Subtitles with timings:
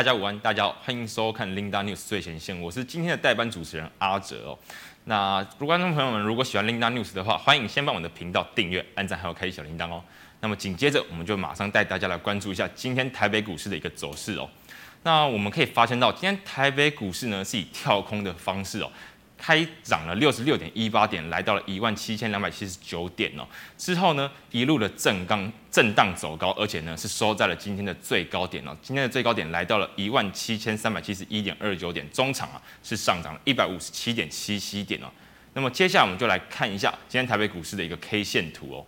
[0.00, 4.58] 大家午安，大家好，欢迎收看 Linda News 最前线，我是今天的代班主持人阿哲哦。
[5.04, 10.02] 那如果观众朋友们如果喜欢 Linda News 的话，欢迎先帮我的频道订阅、按赞，还有开启小铃铛哦。
[10.40, 14.48] 那么紧接着，我们就马上带大家来关注一下今天台北股市的一个走势哦。
[15.02, 18.90] 那我们可以发现到，今天台北股市呢是以跳空的方式哦。
[19.40, 23.46] 开涨了六十六点一八点，来到了一万七千两百七十九点哦。
[23.78, 28.76] 之后呢，一路的震荡震荡走高，而且呢是收在了今天的最高点哦。
[28.82, 35.06] 今天的最高点来到了一万七千三百七十一点二九点，中场啊是上涨了一百五十七点七七点哦。
[35.54, 38.86] 那么接下来我们就来看一下今天台北股市的一个 K 线图哦。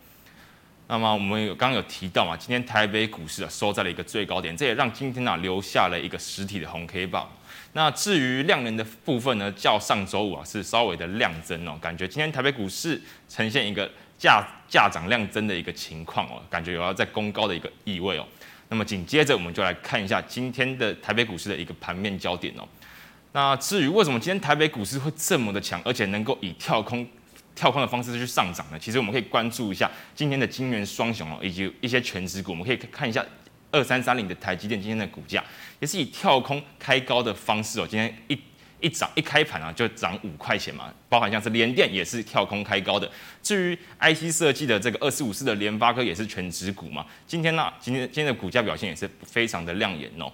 [0.88, 7.27] 那么我们有刚刚有提到嘛，今天台北股市啊收在了一个最高点，这也让今天啊留下了一个实体的红 K 棒。
[7.75, 18.27] 那至于量能的部分呢，较上周五啊是稍微的量增哦，感觉今天台北股市呈现一个价价涨量增的一个情况哦，感觉有要在攻高的一个意味哦。
[18.69, 22.69] 那么紧接着我们就来看一下今天的台北股市的一个盘面焦点哦。
[23.33, 27.07] 那至于为什么今天台北股市会这么的强，而且能够以跳空
[27.55, 28.79] 跳空的方式去上涨呢？
[28.79, 33.24] 其实我们可以关注一下今天的晶圆双雄哦，以及一些全职股，我们可以看一下。
[33.73, 35.42] 二三三零的台积电今天的股价
[35.80, 38.38] 也是以跳空开高的方式哦，今天一
[38.80, 43.10] 一涨一开盘啊就涨五块钱嘛，包含像是联电也是跳空开高的。
[43.43, 50.30] 至于 IC 设计的这个二四五四的联发科也是全指股嘛，今天呢、今天今天的股价表现也是非常的亮眼哦。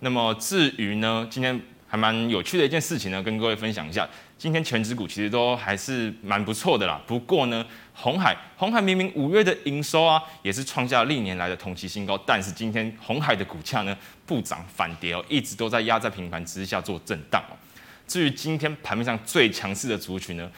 [0.00, 1.58] 那么至于呢，今天
[1.94, 4.04] 还蛮有趣的一件事情呢，跟各位分享一下。
[4.36, 7.00] 今天全指股其实都还是蛮不错的啦。
[7.06, 17.54] 不过呢，红海红海明明五月的营收啊，也是创下历年来的同期新高，但是今天红海的股价呢不涨反跌哦，一直都在压在平盘之下做震荡哦。
[18.08, 20.50] 至于今天盘面上最强势的族群呢，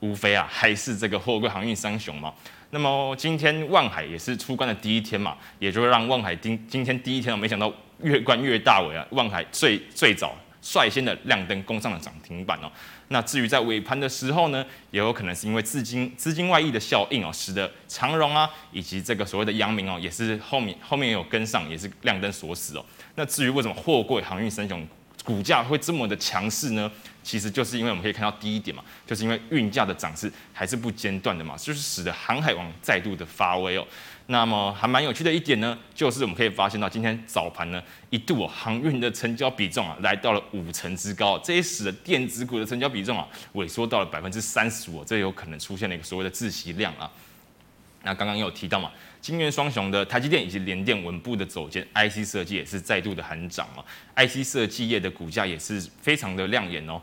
[0.00, 2.34] 无非啊还是这个货柜航运三雄嘛。
[2.70, 10.34] 那么今天万海也是出关的第一天嘛，也就让万海今今天第一天，我没想到越关越大尾啊，万海最最早。
[10.62, 12.70] 率先的亮灯攻上了涨停板哦。
[13.08, 22.84] 那至于在尾盘的时候呢，也有可能是因为资金资金外溢的效应哦，使得长荣啊以及这个所谓的阳明哦，也是后面后面也有跟上，也是亮灯锁死哦。
[23.16, 24.86] 那至于为什么货柜航运三雄
[25.24, 26.90] 股价会这么的强势呢？
[27.22, 33.86] 其实就是因为我们可以看到第一点嘛，就是因为运价的涨势还是不间断的嘛，就是使得航海王再度的发威哦。
[34.30, 47.10] 那么还蛮有趣的一点呢，就是我们可以发现到今天早盘呢，一度哦航运的成交比重啊来到了五成之高，这也使得电子股的成交比重啊萎缩到了百分之三十五，这有可能出现了一个所谓的窒息量啊。
[48.04, 53.82] 那刚刚也有提到嘛，晶圆双雄的台积电以及联电稳步的走坚，IC 设计也是再度的喊涨啊
[54.14, 57.02] ，IC 设计业的股价也是非常的亮眼哦。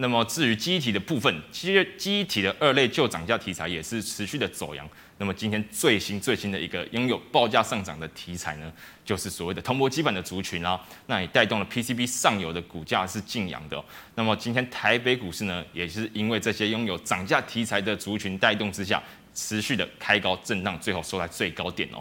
[0.00, 4.88] 那么至于记忆体的部分，其实记忆体的二类旧涨价题材也是持续的走阳。
[5.18, 8.72] 那么今天最新最新的一个拥有报价上涨的题材呢，
[9.04, 13.84] 就是所谓的铜箔基板的族群啊，那也带动了 PCB 上游的股价是劲扬的。
[14.14, 19.02] 那么今天台北股市呢，也是因为这些拥有涨价题材的族群带动之下，
[19.34, 21.98] 持续的开高震荡，最后收在最高点哦。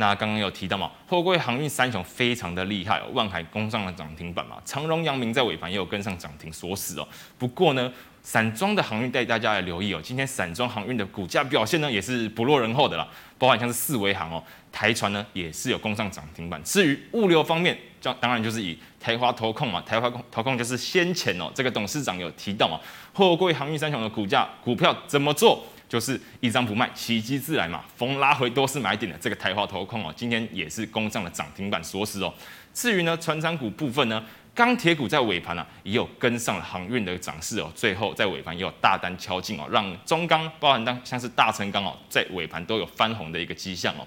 [0.00, 7.06] 那刚刚有提到嘛，货柜航运三雄非常的厉害哦，万海攻上了涨停板嘛，长荣、阳明在尾盘也有跟上涨停锁死哦。
[7.36, 13.06] 不过呢，散装的航运带大家来留意哦，今天散装航运的股价表现呢也是不落人后的啦，
[13.36, 16.58] 包含像是四维航哦，台船呢也是有攻上涨停板。
[16.64, 22.80] 至于物流方面，这当然就是以台华投控嘛，台华投控就是先前哦，这个董事长有提到嘛，
[23.12, 25.62] 货柜航运三雄的股价股票怎么做？
[25.90, 27.84] 就是一张不卖，奇迹自来嘛。
[27.96, 32.32] 逢拉回都是买点的，这个台华投控哦，今天也是攻上了涨停板锁死哦。
[32.72, 34.24] 至于呢，传产股部分呢，
[34.54, 37.68] 钢铁股在尾盘啊，也有跟上了航运的涨势哦。
[37.74, 44.06] 最后在尾盘也有大单敲进哦，让中钢包含当像是大成钢哦，在尾盘都有翻红的一个迹象哦。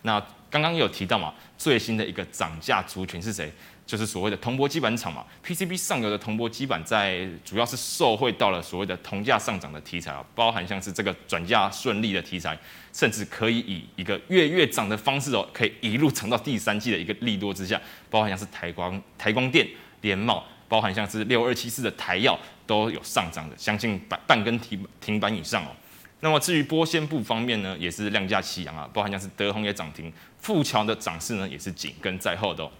[0.00, 0.18] 那
[0.48, 3.52] 刚刚有提到嘛，最新的一个涨价族群是谁？
[3.88, 12.56] 就是所谓的铜箔基板厂嘛，PCB 上游的铜箔基板在主要是受惠到了所谓的铜价上涨的题材啊，包含像是这个转嫁顺利的题材，
[12.92, 19.66] 甚至可以以一个月月涨的方式哦，可以一路涨到第三季的一个利多之下，包含像是台光、台光电、
[20.02, 22.36] 联茂，包含像是六二七四的台燿
[22.66, 25.68] 都有上涨的，相信半半根停停板以上哦。
[26.20, 32.70] 那么至于玻纤布方面呢，也是量价齐扬啊，包含像是德宏也涨停，富桥的涨势呢也是紧跟在后的。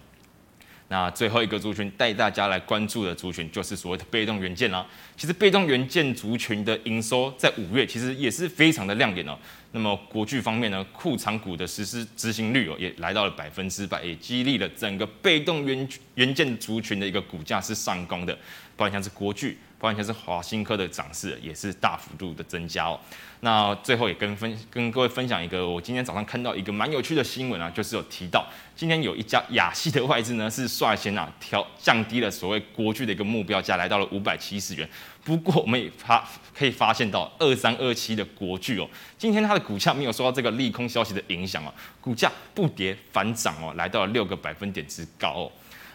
[0.89, 4.85] 那最后一个族群带大家来关注的族群，就是所谓的被动元件啦。
[5.15, 9.37] 其实被动元件族群的营收在五月其实也是非常的亮眼哦。
[9.71, 18.33] 那么国巨方面呢，库藏股的实施执行率哦，也来到了百分之百，也激励了整个被动元元件族群的一个股价是上攻的，
[18.75, 22.99] 包括像是国巨，包括像是华新科的涨势也是大幅度的增加哦。
[23.41, 28.45] 那最后也跟分跟各位分享一个，我今天早上看到一个蛮有趣的新闻啊，就是有提到
[28.75, 34.89] 今天有一家亚系的外资呢是率先啊调降低了所谓国巨的一个目标价，来到了五百七十元。
[35.29, 36.27] 不过我们也发
[36.57, 41.71] 可以发现到二三二七的国巨哦，今天它的股价没有受到这个利空消息的影响哦，
[42.01, 45.51] 股价不跌反涨哦，来到了六个百分点之高哦。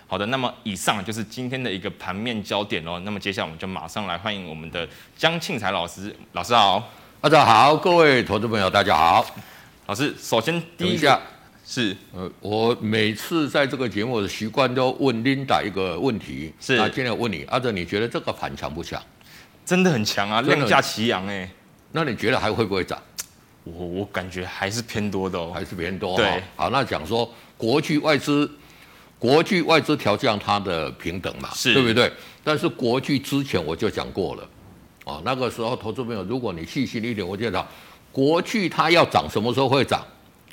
[0.07, 3.03] 好的，那么以上就是今天的一个盘面焦点哦。
[3.05, 6.89] 那么接下来我们就马上来欢迎我们的江庆财老师，老师好，
[7.21, 9.27] 大家好，各位投资朋友大家好。
[9.87, 11.21] 老师，首先第一下
[11.67, 19.03] 是呃，我每次在这个节目的习惯都问 Linda 一个问题，是那今天我问你，阿哲，你觉得这个盘强不强？
[19.65, 21.49] 真的很强啊，量价齐扬哎。
[21.93, 23.01] 那你觉得还会不会涨？
[23.63, 26.17] 我我感觉还是偏多的哦，还是偏多。
[26.17, 28.51] 对，好，那讲说国际外资，
[29.19, 32.13] 国际外资调降它的平等嘛，是，对不对？
[32.43, 34.49] 但是国际之前我就讲过了，
[35.05, 37.67] 哦，那个时候投资朋友，如果你细心一点，我就讲
[38.13, 40.05] 国际它要涨，什么时候会涨？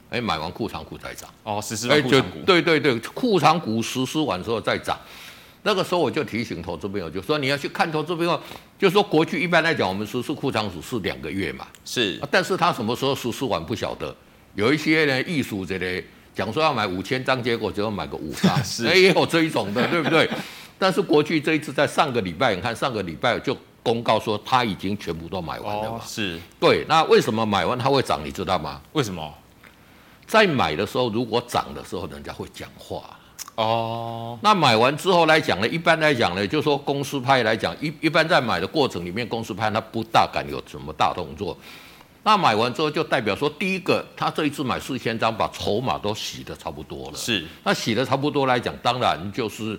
[0.09, 1.29] 哎，买完库藏股再涨。
[1.43, 2.39] 哦，实施完库藏股。
[2.45, 4.97] 对对对，库藏股实施完之后再涨。
[5.63, 8.41] 那个时候我就提醒投资朋友，就说你要去看投资朋友，
[8.79, 14.15] 就说国巨一般来讲，我们实施库藏股是两个月嘛，是，但是他什么时候实施完不晓得，
[14.55, 16.03] 有一些人艺术这类
[16.33, 20.29] 讲说要买五千张，结果只有买个五张， 是，哎，也有这一种的，对不对？
[20.79, 28.19] 但是国巨这一次在上个礼拜，你看上个礼拜就公告说他已经全部都买完了嘛，哦、是对，那为什么买完它会涨？
[28.25, 28.81] 你知道吗？
[28.93, 29.31] 为什么？
[30.25, 33.03] 在买的时候，如果涨的时候，人家会讲话。
[33.55, 41.55] 哦，那买完之后来讲呢，一般来讲呢，就是说公司派来讲，一一般在买的过程里面，公司派他不大敢有什么大动作。
[42.23, 47.17] 那买完之后就代表说，第一个，他这一次买四千张，把筹码都洗得差不多了。
[47.17, 49.77] 是，那洗得差不多来讲，当然就是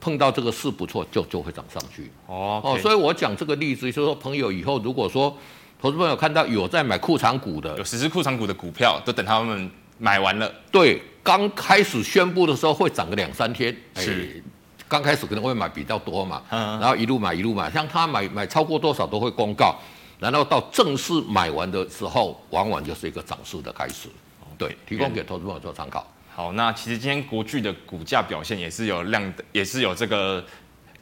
[0.00, 2.10] 碰到这个事不错，就就会涨上去。
[2.26, 5.36] 哦、okay、哦，所以我讲这个例子，就是说朋友以后如果说
[5.80, 9.68] 投资朋友看到有在买库藏股的，有实施库藏股的股票，都等他们
[9.98, 10.52] 买完了。
[10.70, 11.02] 对。
[11.26, 14.42] 刚开始宣布的时候会涨个两三天，是，欸、
[14.86, 19.74] 刚开始可能会买比较多嘛，嗯，然后一路买一路买，像他买买超过多少都会公告，
[20.20, 24.08] 然后到正式买完的时候，往往就是一个涨势的开始，
[24.56, 26.08] 对，提供给投资朋友做参考。
[26.32, 30.44] 好，那其实今天国巨的股价表现也是有量的，也是有这个，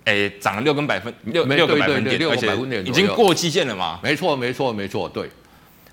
[0.04, 4.00] 诶，涨了六根百分六六个百分点，六个百分点，已经过季线了嘛？
[4.02, 5.28] 没错，没错，没错，对。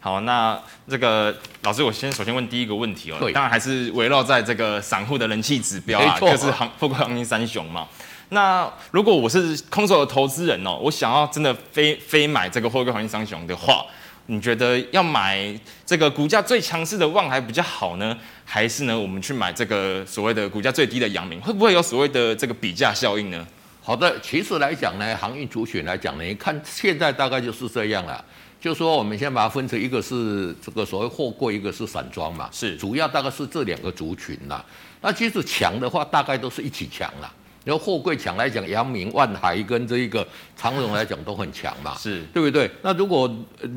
[0.04, 0.60] 好，那
[0.90, 1.32] 这个
[1.62, 7.88] 老师，我先首先问第一个问题哦，当然还是围绕在这个散户的人气指标啊，就是航富贵航运三雄嘛。
[8.30, 13.86] 那如果我是空手的投资人哦，我想要真的非非买这个货柜航运三雄的话，
[14.26, 15.56] 你觉得要买
[15.86, 21.40] 这个股价最强势的望海比较好呢，还是呢我们去买这个所谓的股价最低的阳明？
[21.40, 23.46] 会不会有所谓的这个比价效应呢？
[23.84, 28.26] 好的，其实来讲呢，航运族群来讲呢，你看现在大概就是这样了。
[28.62, 34.64] 就说我们先把它分成一个是这个所谓货柜，一个是散装嘛，是主要大概是这两个族群啦。
[35.02, 37.34] 那其实强的话，大概都是一起强啦。
[37.66, 42.70] 然后货柜强来讲，阳明、万海跟这一个长荣来讲都很强嘛，是对不对？
[42.84, 43.28] 那如果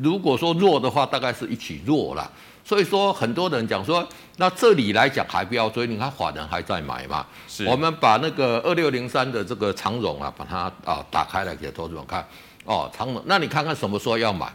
[0.03, 2.31] 如果说弱的话，大概是一起弱啦。
[2.63, 7.25] 所以说很多人讲说，那这里来讲还不要追，你看法人还在买嘛。
[7.47, 12.23] 是，我们把那个二六零三的这个长荣啊，把它啊打开来给投资者看。
[12.65, 14.51] 哦，长荣，那你看看什么时候要买？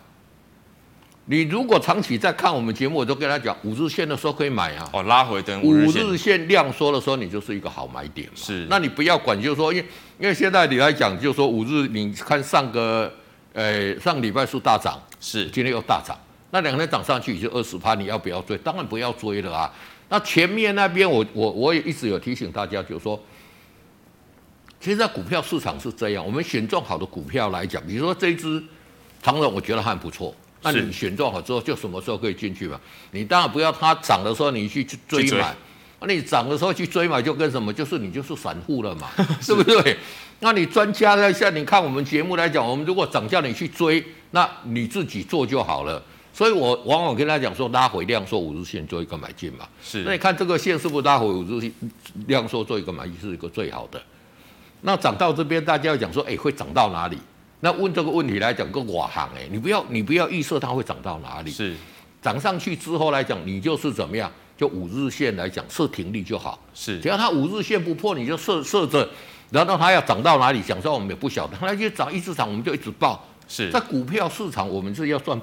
[1.31, 4.91] 你如果长期在看我们节目，我都跟他讲，五日线的时候可以买啊。
[4.93, 8.33] 哦，拉回等五日线量缩的时候，你就是一个好买点嘛。
[8.35, 9.87] 是，那你不要管，就是说，因为
[10.19, 13.13] 因为现在你来讲，就是说五日，你看上个，
[13.53, 16.19] 呃，上个礼拜是大涨，是，今天又大涨，
[16.51, 18.59] 那两天涨上去也就二十趴，你要不要追？
[18.59, 19.73] 当然不要追了啊。
[20.09, 23.17] 那前面那边，我我我也一直有提醒大家，就是说，
[24.81, 28.61] 其实在股票市场是这样，我们选中好的股票来讲，比如说这一支
[29.23, 30.35] 长荣，我觉得还不错。
[30.63, 32.79] 那你选中好之后，就什么时候可以进去嘛？
[33.13, 35.55] 你当然不要它涨的时候你去去追买，
[36.01, 37.73] 那你涨的时候去追买就跟什么？
[37.73, 39.09] 就是你就是散户了嘛，
[39.41, 39.97] 是不对？
[40.41, 46.03] 那你专家在下，你看我们节目来讲，我们如果涨价你去追，那你自己做就好了。
[46.33, 49.69] 所以我往往跟他讲说，拉回量缩五日线做一个买进嘛。
[49.83, 50.03] 是。
[50.05, 51.73] 那你看这个线是不是拉回五日线
[52.27, 54.01] 量缩做一个买进是一个最好的？
[54.83, 57.19] 那涨到这边，大家要讲说，哎，会涨到哪里？
[57.61, 61.75] 那问这个问题来讲，个瓦行哎，你不要你不要预设它会涨到哪里，是。
[62.23, 67.01] 涨上去之后来讲，你就是怎么样，就五日线来讲设停利就好，是。
[67.01, 69.09] 只要它五日线不破，你就设设着，
[69.51, 73.25] 然后它要涨到哪里，讲说我们也不晓得，它就涨一直涨，我们就一直报。
[73.49, 75.41] 是，在股票市场，我们是要赚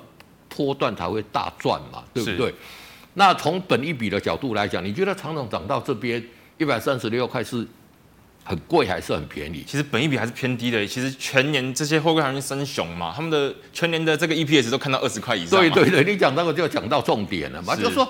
[0.47, 2.53] 波段才会大赚嘛，对不对？
[3.15, 6.24] 那从本一比的角度来讲，你觉得长总涨到这边
[6.57, 7.67] 一百三十六块是
[8.48, 9.63] 很贵还是很便宜？
[9.68, 10.88] 其实本益比还是偏低的。
[10.88, 15.60] 其实全年这些货柜航运三雄嘛，他们的全年的这个 EPS 都看到二十块以上。
[15.60, 18.10] 对对对，你讲这个就讲到重点了嘛，是就是说，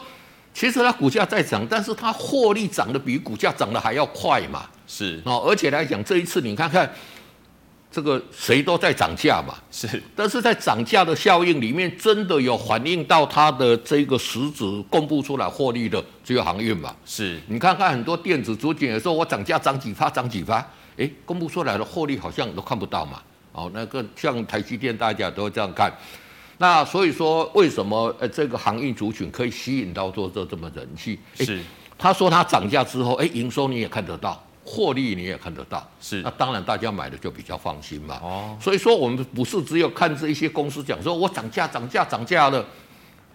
[0.54, 4.66] 其实它股价在涨，但是它获利涨得比股价涨得还要快嘛。
[4.88, 6.90] 是哦，而且来讲这一次你看看。
[7.98, 16.96] 这个谁都在涨价嘛，是，但是在涨价的效应里面，真的有反映到它的这个实质公布出来获利的只有航运嘛。
[17.08, 20.64] 是，你看看很多电子主景也说我涨价涨几发涨几发，
[20.96, 23.20] 哎，公布出来的获利好像都看不到嘛。
[23.52, 25.92] 哦，那个像台积电大家都这样看，
[26.60, 31.18] 那所以说为什么呃这个航运族群可以吸引到做这这么人气？
[31.40, 31.60] 是，
[31.98, 34.40] 他说他涨价之后，哎，营收你也看得到。
[34.70, 38.20] 获利你也看得到，是，那当然大家买的就比较放心嘛。
[38.22, 42.66] 哦，所以说我们不是只有看这一些公司讲说，我涨价涨价涨价了，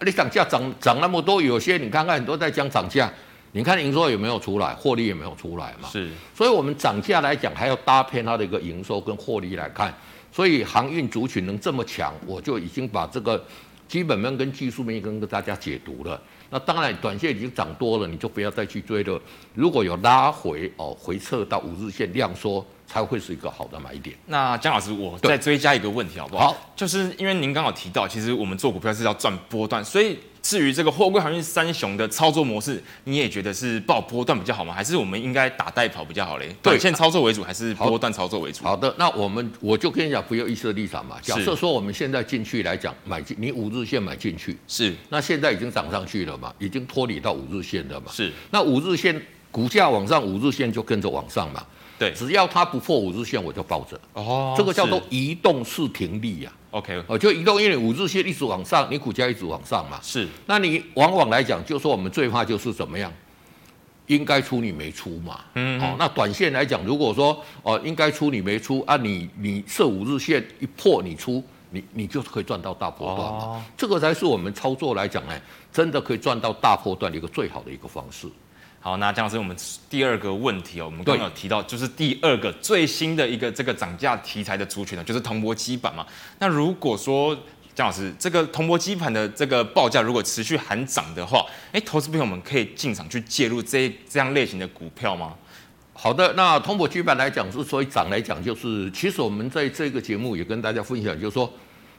[0.01, 3.11] 你涨价涨涨那么多，有些你看看很多在讲涨价，
[3.53, 5.89] 你看营收有没有出来，获利也没有出来嘛。
[5.91, 9.91] 是，所以我们涨价来讲还要搭配它的一个营收跟获利来看，
[10.31, 13.43] 所以航运族群能这么强，我就已经把这个
[13.87, 16.21] 基本面跟技术面跟大家解读了。
[16.53, 19.19] 那当然，短线已经涨多了，你就不要再去追了。
[19.55, 24.15] 如果有拉回哦，回撤到五日线量缩，才会是一个好的买点。
[24.27, 26.49] 那江老师，我再追加一个问题好不好？
[26.49, 30.19] 好，就是因为您刚好提到，其实我们做股票是要赚波段，所以。
[30.43, 34.73] 至于这个货柜航运三雄的操作模式，你也觉得是爆波段比较好吗？
[34.73, 36.53] 还是我们应该打带跑比较好嘞？
[36.61, 38.61] 短线操作为主，还是波段操作为主？
[38.65, 41.15] 好的，那我们我就跟你讲，不要预设立场嘛。
[41.21, 44.93] 假设说我们现在进去来讲，买进你五日线买进去，是。
[45.07, 48.11] 那现在已经涨上去了嘛，已经脱离到五日线了嘛。
[48.11, 48.29] 是。
[48.51, 51.65] 那五日线股价往上，五日线就跟着往上嘛。
[51.97, 52.11] 对。
[52.13, 53.99] 只要它不破五日线，我就抱着。
[54.13, 54.53] 哦。
[54.57, 56.51] 这个叫做移动式停利呀。
[56.71, 59.99] OK，哦，就移动，因为五日线一直往上，你股价一直往上嘛。
[60.01, 63.13] 是，那你往往来讲，就说我们最怕就是怎么样，
[64.07, 65.39] 应该出你没出嘛。
[65.53, 73.37] 嗯，哦，那短线来讲，如果说哦应该出你没出啊你，你你设五日线一破你出，你你就可以赚到大波段嘛。
[73.37, 75.39] 哦，这个才是我们操作来讲呢，
[75.71, 78.27] 真的可以赚到大波段的一个最好的一个方式。
[78.85, 79.55] 好，那江老师，我们
[79.89, 86.05] 第二个问题哦，我们刚刚有提到，就是第二个最新的一个这个涨价题材的族群呢，就是铜箔基板嘛。
[86.39, 87.33] 那如果说
[87.73, 95.33] 江老师，这个铜箔基板的这个报价如果持续喊涨的话，哎，投资朋友们可以进场去介入这这样类型的股票吗？
[95.93, 101.49] 好的，那铜箔基板来讲，之所以涨来讲，就是其实我们在这个节目也跟大家分享，就是说。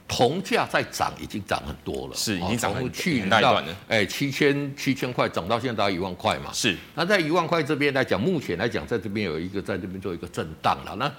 [0.07, 6.77] 铜价在涨，已经涨很多了，是已经涨了去年到哎七千七千块涨到现在一万块嘛，是。
[6.95, 10.95] 那在一万块这边来讲，目前来讲，在这边有一个在这边做一个震荡了。
[10.97, 11.11] 那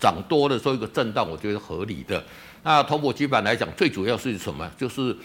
[0.00, 2.22] 涨多的时候一个震荡，我觉得合理的。
[2.64, 4.68] 那铜箔基板来讲，最主要是什么？
[4.76, 5.16] 就是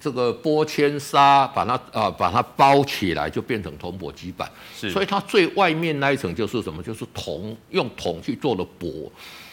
[0.00, 4.50] 这个玻纤纱把它啊、呃、把它包起来，就变成铜箔基板。
[4.76, 4.90] 是。
[4.90, 6.82] 所以它最外面那一层就是什么？
[6.82, 9.10] 就是铜，用铜去做的箔。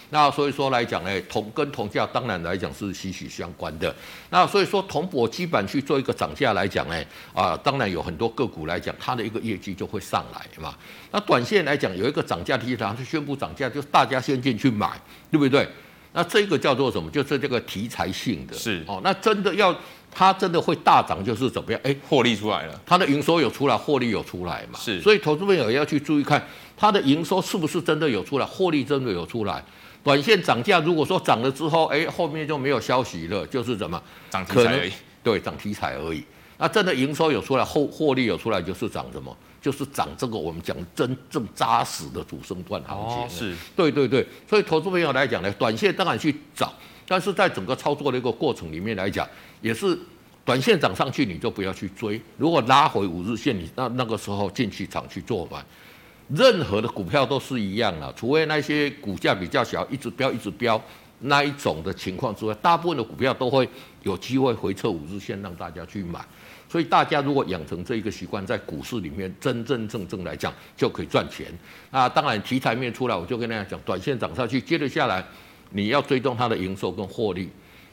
[0.09, 3.93] 那所以说来讲呢，铜跟铜价当然来讲是息息相关的。
[4.29, 10.73] 那所以说铜箔基本去做一个涨价来讲呢，啊，当然有很多个股来讲，它的一个业绩就会上来嘛。
[11.11, 14.91] 那短线来讲有一个涨价题材，就宣布涨价，就大家先进去买，
[15.29, 15.67] 对不对？
[16.13, 17.11] 那这个叫做什么？
[17.11, 18.53] 就是这个题材性的。
[18.55, 19.75] 是哦，那真的要
[20.09, 21.79] 它真的会大涨，就是怎么样？
[21.83, 24.79] 哎，获利出来了，它的营收有出来，获利有出来嘛？
[24.79, 25.01] 是。
[25.01, 26.41] 所以投资朋友要去注意看
[26.77, 29.63] 它的营收是不是真的有出来，获利真的有出来。
[30.07, 34.93] 短线涨价，如果说涨了之后，哎，后面就没有消息了，就是怎么涨题材而已。
[35.21, 36.23] 对，涨题材而已。
[36.57, 39.35] 那真的营收有出来，后获利有出来，就是涨什么？
[39.61, 43.17] 就是涨这个我们讲真正扎实的主升段行情。
[43.17, 43.53] 哦，是。
[43.75, 46.71] 对对对，所以投资朋友来讲呢，短线当然去找，
[47.05, 49.27] 但是在整个操作的一个过程里面来讲，
[49.59, 49.99] 也是
[50.45, 55.61] 短线涨上去你就不要去追，如果拉回五日线，你那那个时候进去场去做嘛。
[56.29, 60.81] 任何的股票都是一样的，除非那些股价比较小，一直飙一直飙
[61.19, 63.67] 那一种的情况之外，大部分的股票都会
[64.03, 66.19] 有机会回撤五日线，让大家去买。
[66.69, 71.47] 所以大家如果养成这一个习惯，在股市里面真真正正来讲就可以赚钱。
[71.91, 75.23] 那当然题材面出来，我就跟大家讲，短线涨上去，接着下来
[75.71, 77.49] 你要追踪它的营收跟获利。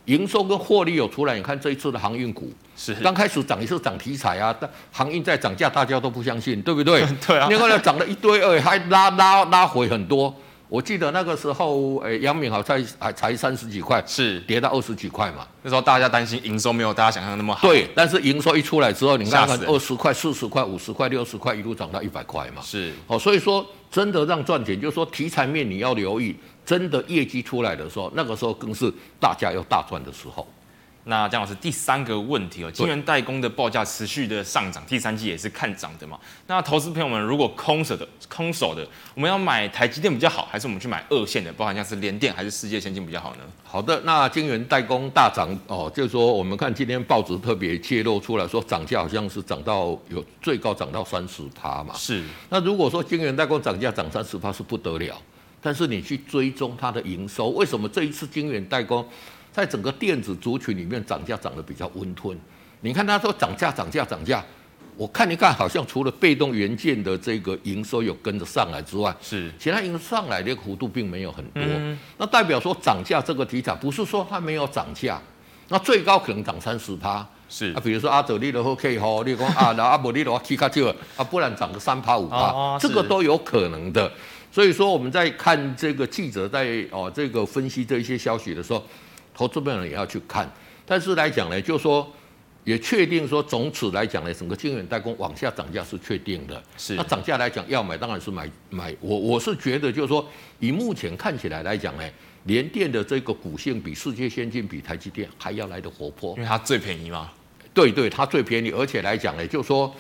[0.07, 7.05] 营收跟获利有出来，你看这一次的航运股是刚开始涨也是涨题材啊，但航运在涨价，大家都不相信，对不对？
[7.27, 7.47] 对啊。
[7.49, 10.35] 另外呢，涨了一堆，而且还拉拉拉回很多。
[10.67, 15.47] 我记得那个时候，诶，杨敏好像还才三十几块，是跌到二十几块嘛。
[15.63, 17.69] 那时候大家担心营收没有大家想象的那么好。
[17.69, 22.63] 对，但是营收一出来之后，你看看二十块、四十块、五十块、六十块，一路涨到一百块嘛。
[22.63, 22.93] 是。
[23.07, 26.35] 哦，所以说真的让赚钱，就是说题材面你要留意，
[26.65, 30.47] 真的业绩出来的时候，那个时候更是大家要大赚的时候。
[31.07, 36.19] 那江老师第三个问题哦，晶圆代工的报价持续的上涨，第三季也是看涨的嘛。
[36.47, 43.43] 那投资朋友们如果空手的空手的，我们要买台积电比较好，还是我们去买二线的，包含像是联电还是世界先进比较好呢？
[43.63, 51.93] 好的，那晶圆代工大涨哦，就是说我们看今天报纸特别揭露出来说，涨价好像是涨到有最高涨到三十趴嘛。
[51.95, 52.25] 是。
[52.49, 55.21] 那如果说晶圆代工涨价涨三十趴是不得了，
[55.65, 59.03] 但是你去追踪它的营收，为什么这一次晶圆代工？
[59.51, 62.39] 在整个电子族群里面，涨价涨得比较温吞。
[62.83, 64.45] 你看他说涨价、涨价、涨价，
[64.95, 71.63] 我看一看，好像除了被动元件的这个营收有跟着上来之外，是其他营收上来的幅度并没有很多。
[72.19, 75.19] 那代表说涨价这个题材不是说它没有涨价，
[75.69, 77.27] 那最高可能涨三十趴。
[77.49, 84.11] 是啊，比如说阿德利的 OK 吼，你讲啊，那阿伯利的话 K 卡就啊，不然涨个三趴五趴，这个都有可能的。
[84.55, 88.81] 所以说我们在看这个记者在哦这个分析这一些消息的时候。
[89.37, 90.49] 投资朋友也要去看，
[90.87, 92.09] 但是来讲呢，就是说
[92.63, 96.63] 也确定说，总此来讲呢，整个晶圆代工往下涨价是确定的。
[96.77, 96.95] 是。
[96.95, 98.95] 那涨价来讲，要买当然是买买。
[99.01, 100.25] 我我是觉得就是说，
[100.61, 102.05] 以目前看起来来讲呢，
[102.45, 107.29] 联电的这个股性比世界先进、比台积电还要来的活泼，因为它最便宜嘛。
[107.75, 109.93] 对对，它最便宜，而且来讲呢，就是说，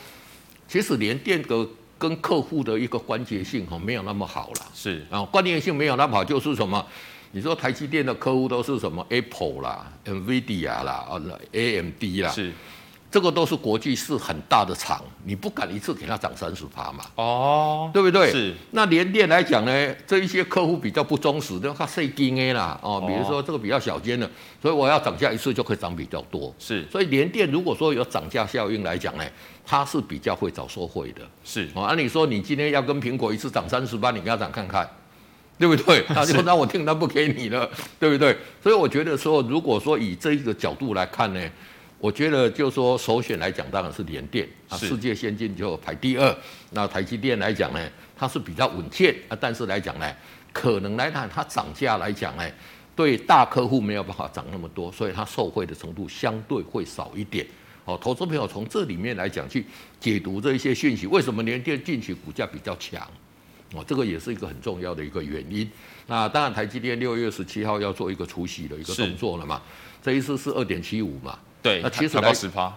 [0.68, 1.66] 其实联电的
[2.06, 4.66] 跟客户的一个关节性哈没有那么好了。
[4.75, 5.06] 是。
[5.11, 6.84] 啊，关联性没有那么好，就是什么？
[7.32, 11.18] 你说台积电的客户都是什么？Apple 啦、NVIDIA 啦、啊、
[11.52, 12.52] AMD 啦，是，
[13.14, 17.04] 这个都是国际是很大的厂，你不敢一次给它涨三十趴嘛？
[17.14, 18.28] 哦，对不对？
[18.33, 18.52] 是。
[18.73, 24.28] 那联电来讲呢，这一些客户比较不忠实，都他碎金 A 啦，哦，比如说这个比较小间的，
[24.61, 26.52] 所以我要涨价一次就可以涨比较多。
[26.59, 26.85] 是。
[26.90, 29.25] 所以联电如果说有涨价效应来讲呢，
[29.64, 31.21] 它是比较会找受惠的。
[31.44, 31.71] 是。
[31.75, 34.90] 哦，按理说你今天要跟苹果一次涨三十趴，你给他涨看看。
[35.56, 36.02] 对不对？
[36.12, 38.37] 他就让我听，他不给你了，对不对？
[38.61, 41.40] 所以我觉得说，如果说以这一个角度来看呢，
[42.04, 46.37] 我觉得就说首选来讲当然是联电啊，世界先进就排第二。
[46.73, 47.80] 那台积电来讲呢，
[48.14, 50.14] 它是比较稳健啊，但是来讲呢，
[50.52, 52.46] 可能来看它涨价来讲呢，
[52.94, 57.46] 对大客户没有办法涨那么多，所以它受惠的程度相对会少一点。
[57.87, 59.64] 哦，投资朋友从这里面来讲去
[59.99, 63.00] 解读这一些讯息，为什么联电近期股价比较强？
[63.73, 65.66] 哦，这个也是一个很重要的一个原因。
[66.06, 69.62] 那当然，台积电六月十七号要做一个除息的一个动作了嘛？
[70.02, 71.38] 这一次是二点七五嘛？
[71.64, 72.70] 对，那其实来十趴，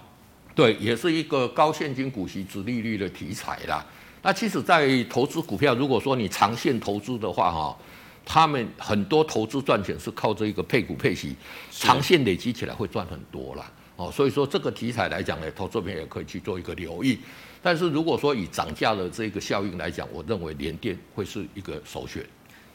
[0.55, 3.85] 对，也是一个高现金股息、值利率的题材啦。
[4.21, 7.77] 那其实，在投资股票，如果说你长线投资的话，哈，
[8.25, 11.35] 他们很多投资赚钱是靠这一个配股配息，
[11.69, 13.69] 长线累积起来会赚很多啦。
[13.97, 17.19] 哦，所以说这个题材来讲呢，投资朋友也可以去做一个留意。
[17.61, 22.25] 但是如果说以涨价的这个效应来讲，我认为联电会是一个首选。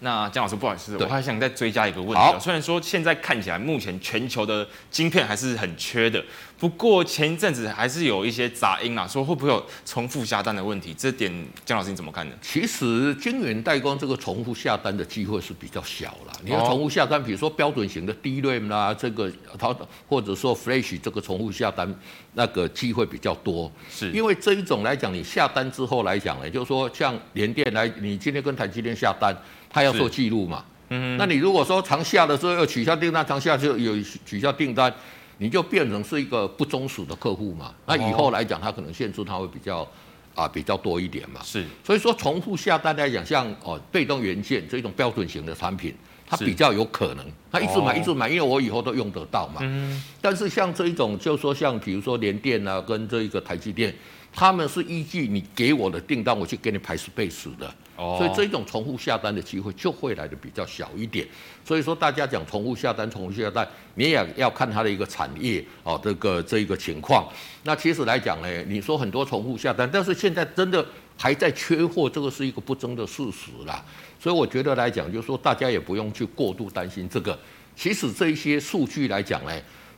[0.02, 2.40] 那江老师，不好意思，我还想再追加一个问题。
[2.40, 6.22] 虽然说现在看起来目前全球的晶片还是很缺的，
[6.58, 10.92] 不过前一阵子还是有一些杂音啊，说会不会有重复下单的问题？
[10.92, 11.32] 这点
[11.64, 12.34] 江老师你怎么看呢？
[12.42, 16.32] 其实晶圆代工这个重复下单的机会是比较小了。
[16.42, 19.72] 你要重复下单，比如说标准型的 DRAM 啦，这个它
[20.08, 21.94] 或者说 Flash 这个重复下单，
[22.34, 23.70] 那个机会比较多。
[23.88, 29.32] 是因为这一种来讲，你下单之后来讲呢，就是说像联电来，你今天跟台积电下单。
[29.72, 30.64] 他要做记录嘛？
[30.90, 33.94] 嗯，那你如果说常下的时候要取消订单，常下就有
[34.26, 34.92] 取消订单，
[35.38, 37.74] 你就变成是一个不忠实的客户嘛？
[37.86, 39.88] 那以后来讲，他可能限制他会比较
[40.34, 41.40] 啊比较多一点嘛？
[41.42, 45.94] 是，所以说重复下单来讲，像哦被动元件这种标准型的产品，
[46.28, 49.60] 它比较有可能，他一直买一直买，因为我以后都用得到嘛。
[49.62, 53.94] 嗯，但是像这一种，就是说像比如说联电啊，跟这一个台积电。
[54.34, 61.26] 他们是依据你给我的订单，我去给你排 space 的所以这种重复下单的机会就会来的比较小一点。
[61.64, 67.28] 所以说大家讲重复下单，重复下单，你也要看它的一个产业哦，这个这一个情况。
[67.64, 70.84] 那其实来讲呢，你说很多重复下单，但是现在真的
[71.16, 73.84] 还在缺货，这个是一个不争的事实啦。
[74.18, 77.38] 所以我觉得来讲，就是说大家也不用去过度担心这个。
[77.76, 79.52] 其实这一些数据来讲呢，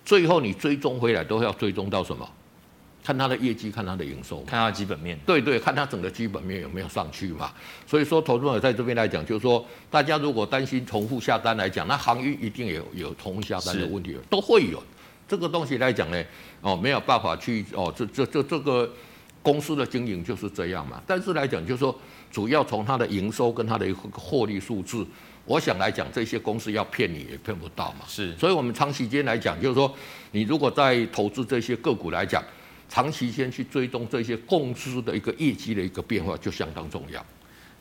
[0.04, 2.28] 最后你追踪回来都要追踪到什么？
[3.04, 7.52] 看它的业绩，看它的营收，看它的基本面，对对，看它整个基本面有没有上去嘛。
[7.86, 14.82] 所以说，投资者在这边来讲，就是说，大家如果担心重复下单来讲，那航运一定有有重复下单的问题，都会有。
[15.28, 16.24] 这个东西来讲呢，
[16.60, 18.90] 哦，没有办法去哦，这这这这个
[19.42, 21.02] 公司的经营就是这样嘛。
[21.06, 21.98] 但是来讲，就是说，
[22.30, 25.06] 主要从它的营收跟它的获利数字，
[25.44, 28.04] 我想来讲，这些公司要骗你也骗不到嘛。
[28.06, 29.92] 是，所以我们长时间来讲，就是说，
[30.32, 32.42] 你如果在投资这些个股来讲，
[32.94, 37.20] 长期间去追踪这些公司的一个业绩的一个变化，就相当重要。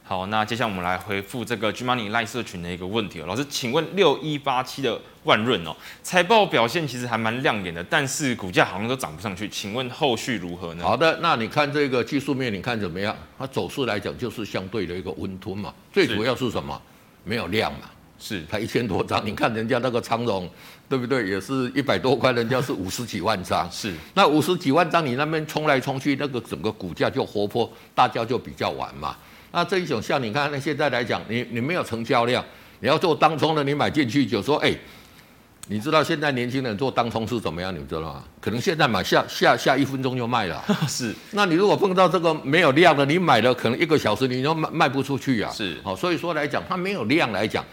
[0.02, 3.26] 好，那接下来我们来回复这个 GMoney 赖社群的一个问题哦。
[3.28, 10.84] 老师，请问六一八七的万润哦，财报表现其实还蛮亮眼的，但是股价好像都涨不上去，请问后续如何呢？
[10.84, 13.16] 好的，那你看这个技术面，你看怎么样？
[13.38, 16.82] 它走势来讲就是相对的一个温吞嘛，最主要是什么？
[17.24, 17.90] 没有量嘛，
[18.24, 20.50] 是它一千多张，你看人家那个长荣，
[20.88, 21.28] 对不对？
[21.28, 29.14] 也是一百多块，人家是五十几万张，是那五十几万张，你那边冲来冲去，那个整个股价就活泼，大家就比较玩嘛。
[29.52, 32.42] 那这一种像你看，那现在来讲，你你没有成交量，
[32.80, 34.74] 你要做当冲的，你买进去就说，哎，
[35.68, 37.74] 你知道现在年轻人做当冲是怎么样？
[37.74, 38.24] 你知道吗？
[38.42, 40.64] 可能现在买下下下一分钟就卖了。
[40.88, 41.14] 是。
[41.32, 45.52] 那你如果碰到这个没有量的，你买了可能一个小时你都卖卖不出去啊。
[45.52, 45.78] 是。
[45.84, 47.64] 好，所以说来讲，它没有量来讲，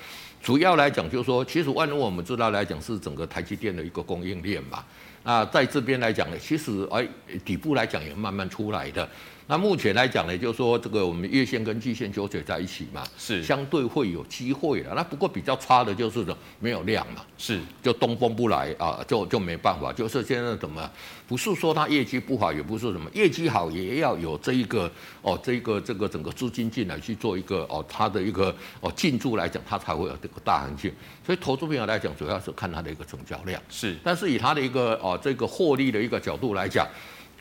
[0.42, 4.84] 主要来讲就是说，其实万能我们知道来讲是整个台积电的一个供应链嘛。
[5.22, 7.06] 那在这边来讲呢，其实哎
[7.44, 9.06] 底部来讲也慢慢出来的。
[9.50, 14.94] 那目前来讲呢，就是说这个我们月线跟季线纠结在一起嘛，是相对会有机会的。
[14.94, 19.92] 那不过比较差的就是说没有量嘛，是就东风不来啊，就就没办法。
[19.92, 20.88] 就是现在怎么，
[21.26, 24.88] 不是说它业绩不好，也不是什么业绩好，也要有这一个
[25.20, 30.92] 哦，这一个这个整个资金进来去做一个哦，它的一个哦进驻来讲，它才会有这个大行情。
[31.26, 36.86] 所以投资朋友来讲，主要是看它的一个成交量是，但是以它的一个哦这个获利的一个角度来讲。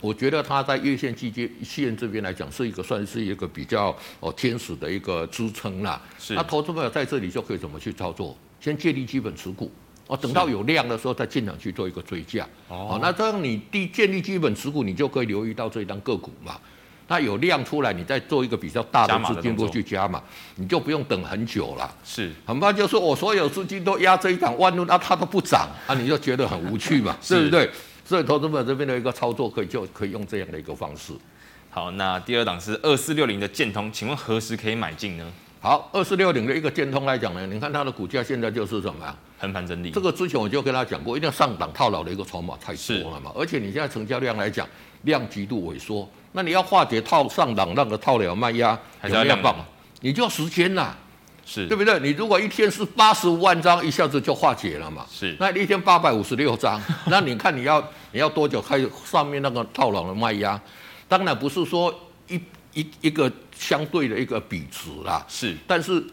[0.01, 1.31] 我觉得它在月线、季
[1.63, 6.01] 线这边来讲，是一个算是一个比较哦天使的一个支撑啦。
[6.17, 6.33] 是。
[6.35, 8.37] 那投资朋友在这里就可以怎么去操作？
[8.61, 9.71] 先建立基本持股
[10.07, 12.47] 哦，等到有量的时候再进场去做一个追加。
[12.67, 12.99] 哦。
[13.01, 16.59] 那这样你第建立基本持股，你就可以留意到这一档个股嘛。
[17.07, 20.21] 那有量出来，你再做一个比较大的资金过去加嘛，
[20.57, 21.91] 你就不用等很久了。
[22.03, 22.31] 是。
[22.45, 27.69] 很怕就是我所有资金都压这一档万润，那它都不涨啊，你就觉得很无趣嘛， 对不对？
[28.09, 31.13] 所以投资者这边的一个操作，可以就可以用这样的一个方式。
[31.69, 35.31] 好，那第二档是二四六零的建通，请问何时可以买进呢？
[35.61, 39.15] 好，二四六零的一个建通来讲呢，你看它的股价现在就是什么呀？
[39.37, 39.91] 横盘整理。
[39.91, 43.31] 这个之前我就跟他讲过，一定要上档套牢的一个筹码太多了嘛。
[43.35, 44.67] 而且你现在成交量来讲，
[45.03, 49.55] 量极度萎缩，那你要化解套上档那个套牢卖压，还是要量放？
[50.01, 50.95] 你就要时间呐。
[51.51, 51.99] 是对不对？
[51.99, 55.03] 你如果一天是八十五万张，一下子就化解了嘛。
[55.09, 60.61] 是，那一天八百五十六张， 那你看你要你要多久开上面那个套牢的卖压？
[61.07, 61.91] 当然不是说
[62.27, 62.39] 一
[62.73, 65.25] 一一个相对的一个比值啦。
[65.27, 66.03] 是，但是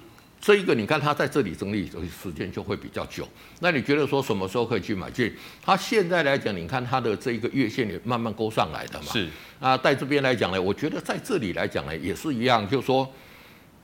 [0.40, 3.28] 这一个你看它在这里整理的时间就会比较久。
[3.60, 5.30] 那你觉得说什么时候可以去买进？
[5.62, 9.12] 它现在来讲，你看它的这一个月线也慢慢勾上来的嘛。
[9.12, 9.28] 是
[9.60, 13.06] 啊，在这边来讲呢，我觉得在这里来讲呢也是一样，就是说。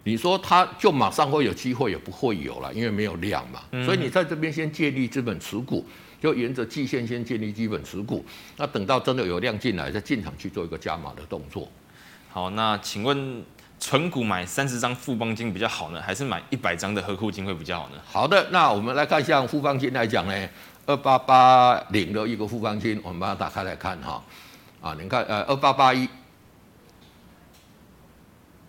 [0.05, 3.63] 你说它就马上会有机会，也不会有了，因为没有量嘛。
[3.85, 5.87] 所以你在这边先建立资本持股，
[6.21, 8.25] 就沿着季线先建立基本持股。
[8.57, 11.69] 那等到真的有量进来，再进场去做一个加码的动作。
[12.29, 13.45] 好，那请问
[13.79, 17.97] 存股买三十张富邦金比较好呢，还是买一百张的合库金会比较好呢？
[18.05, 20.49] 好的，那我们来看一下富邦金来讲呢，
[20.85, 24.21] 二八八零的一个富邦金，我们把它打开来看哈。
[24.81, 26.09] 啊，你看呃，二八八一。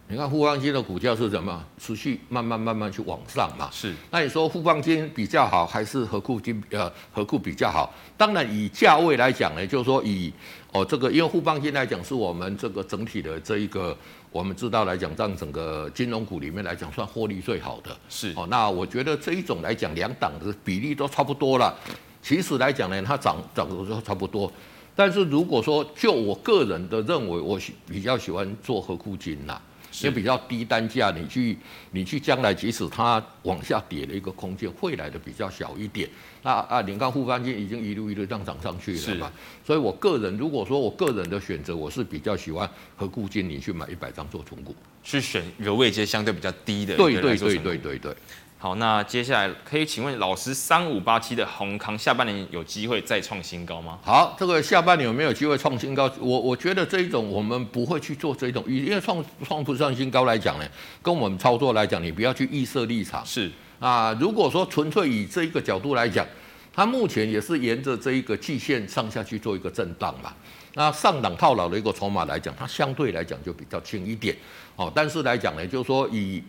[0.09, 1.65] 你看富邦金的股价是什么？
[1.79, 3.69] 持续慢慢慢慢去往上嘛。
[3.71, 3.93] 是。
[4.11, 7.91] 那你说富邦金比较好，还是和库金呃和库比较好？
[8.17, 10.31] 当然以价位来讲呢，就是说以
[10.71, 13.97] 哦这个，因为富邦金来讲是我们这个整体的这一个，
[14.29, 17.95] 我们知道来讲，在整个金融股里面来讲算获利最好的。
[18.09, 18.33] 是。
[18.35, 21.73] 哦，那我觉得这一种来讲，两档的比例都差不多了。
[22.21, 24.51] 其实来讲呢，它涨涨的都差不多。
[24.95, 29.59] 但是如果说就我个人的认为，我喜比较喜欢做和库金呐。
[30.01, 31.57] 也比较低单价，你去
[31.91, 36.09] 你去将来即使它往下跌的一个空间会来的比较小一点。
[36.41, 39.31] 那啊，你看富邦金已经一路一路这样涨上去了嘛？
[39.65, 46.95] 所以我个人如果说我个人的选择，我是比较喜欢合库金，你去买一百张做重股，去选一个位阶相对比较低的。
[46.97, 48.15] 对对对对对对。
[48.63, 53.99] 好，那接下来可以请问老师，三五八七的閎康下半年有机会再创新高吗？
[54.01, 56.09] 好，这个下半年有没有机会创新高？
[56.17, 60.65] 我我觉得这一种我们不会去做这种，因为创创不创新高来讲呢，
[61.01, 63.21] 跟我们操作来讲，你不要去预设立场。
[63.25, 66.25] 是啊，如果说纯粹以这一个角度来讲，
[66.71, 70.31] 它目前也是沿着这一个季线上下去做一个震荡嘛。
[70.75, 74.33] 那上档套牢的一个筹码来讲，它相对来讲就比较轻一点。
[74.77, 76.41] 哦，但是来讲呢，就是说以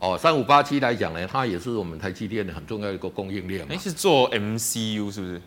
[0.00, 3.64] 哦，三五八七来讲呢，它也是我们台积电的很重要一个供应链。
[3.68, 5.42] 哎，是做 MCU 是不是？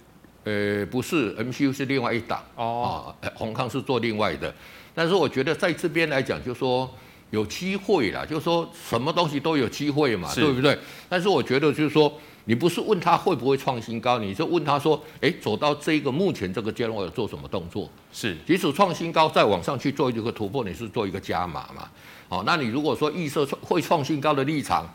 [0.45, 2.43] 呃，不是，MCU 是另外一档。
[2.55, 4.53] 哦，啊，宏康是做另外的。
[4.93, 6.87] 但是我觉得在这边来讲，就是说
[7.31, 10.77] 有机会啦，就是说什么东西都有机会嘛，对不对？
[11.09, 12.13] 但是我觉得就是说，
[12.45, 17.89] 你不是问他会不会创新高，你就问他说，哎，走到这个目前这个阶段，我要做什么动作？
[18.11, 21.89] 是，即使创新高再往上去做一个突破，你是做一个加码嘛？
[22.29, 24.85] 哦，那你如果说预设会创新高的立场，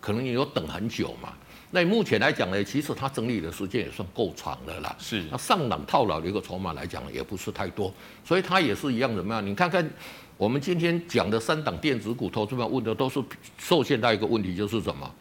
[0.00, 1.32] 可能你要等很久嘛。
[1.70, 4.94] 那目前来讲呢，其实它整理的时间也算够长的啦。
[4.98, 7.92] 是，那上档套牢的一个筹码来讲也不是太多，
[8.24, 9.44] 所以它也是一样怎么样？
[9.44, 9.88] 你看看
[10.36, 13.22] 我们今天讲的三档电子股，投资者问的都是
[13.58, 15.12] 受限到一个问题，就是什么？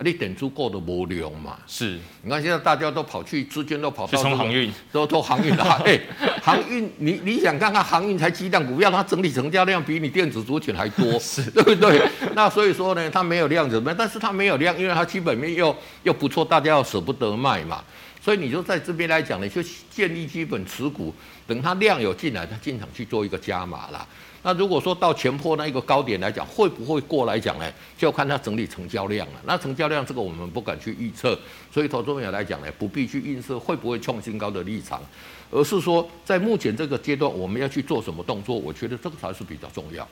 [0.00, 1.56] 你点足够的无量嘛？
[1.66, 5.64] 是，你看现在大家都跑去，资金都跑到航运，都都航运了。
[5.86, 6.00] 哎、欸，
[6.42, 12.02] 航运，你你想看看航运才几档股票，它整体成交量比你电子族群还多，是对不对？
[12.34, 13.96] 那所以说呢，它没有量怎么样？
[13.96, 17.82] 但是它没有量，因为它基本面又又不错，大家又舍不得卖嘛。
[18.20, 21.14] 所以你就在这边来讲呢，就建立基本持股，
[21.46, 24.04] 等它量有进来，它进场去做一个加码啦。
[24.46, 27.64] 那如果说到前坡那一个高点来讲，会不会过来讲呢？
[27.96, 29.40] 就看它整理成交量了。
[29.46, 31.36] 那成交量这个我们不敢去预测，
[31.72, 35.02] 所以投资朋友来讲呢，不必去预测会不会创新高的立场，
[35.50, 40.06] 而是说在目前这个阶段我们要去做什么动作，我觉得这个才是比较重要。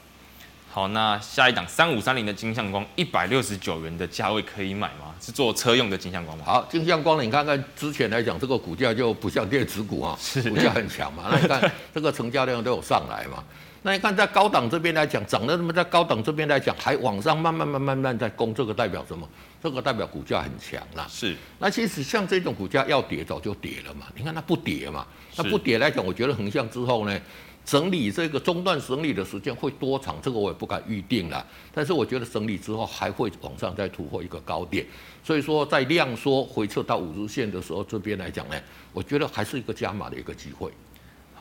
[0.71, 5.15] 好，那下一档三五三零的金像光，一百六十九元的价位可以买吗？
[5.21, 6.45] 是做车用的金像光吗？
[6.47, 10.19] 好，金像光，你看看之前来讲，这个股价就不像电子股啊，
[10.49, 11.25] 股价很强嘛。
[11.31, 13.45] 那你看这个成交量都有上来嘛。
[13.85, 19.29] 那你看，在高档这边来讲，涨的那么在高档这边来讲，还往上慢慢、慢慢、慢慢在攻，这个代表什么？
[19.61, 21.05] 这个代表股价很强啦。
[21.11, 21.37] 是。
[21.59, 24.07] 那其实像这种股价要跌，早就跌了嘛。
[24.15, 25.05] 你看它不跌嘛，
[25.37, 27.21] 那不跌来讲，我觉得横向之后呢，
[27.65, 31.45] 整理这个中断整理的时间会多长，这个我也不敢预定了。
[31.75, 34.87] 但是我觉得整理之后还会往上再突破一个高点。
[35.25, 38.57] 所以说，在量缩回撤到五日线的时候，这边来讲呢，
[38.93, 40.71] 我觉得还是一个加码的一个机会。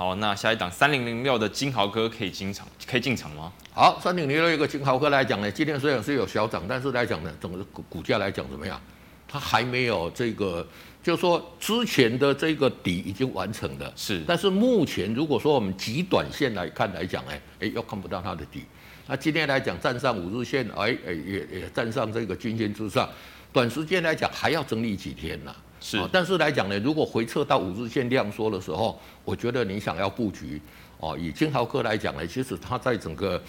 [0.01, 3.53] 好，那下一档三零零六的金豪哥可以进场，可以进场吗？
[3.71, 8.81] 好，三零零六一个金豪哥来讲呢，今天虽然是有小涨，但是来讲呢，整个股股价来讲怎么样？
[9.27, 10.67] 它还没有这个，
[11.03, 14.23] 就是说之前的这个底已经完成了，是。
[14.25, 18.63] 但是目前如果说我们极短线来看来讲，哎哎，又看不到它的底。
[19.05, 23.07] 那今天来讲站上五日线，哎哎也也站上这个均线之上，
[23.53, 25.55] 短时间来讲还要整理几天呢？
[25.81, 30.61] 是，但是来讲呢，如果回撤到五日线量缩的时候，我觉得你想要布局
[30.99, 33.41] 哦，以金豪科来讲呢，其实它在整个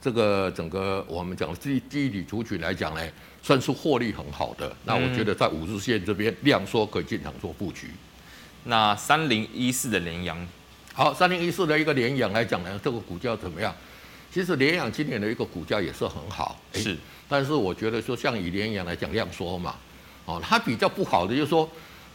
[0.00, 3.02] 这个整个我们讲记记忆体族群来讲呢，
[3.42, 4.72] 算是获利很好的。
[4.84, 7.88] 那我觉得在五日线这边量缩可以进场做布局。
[8.64, 10.48] 那三零一四的联阳，
[10.94, 13.74] 好，三零一四的一个联阳来讲呢，这个股价怎么样？
[14.32, 16.96] 其实联阳今年的一个股价也是很好，是。
[17.28, 19.74] 但是我觉得说像以联阳来讲量缩嘛。
[20.24, 21.68] 哦，它比较不好的就是说，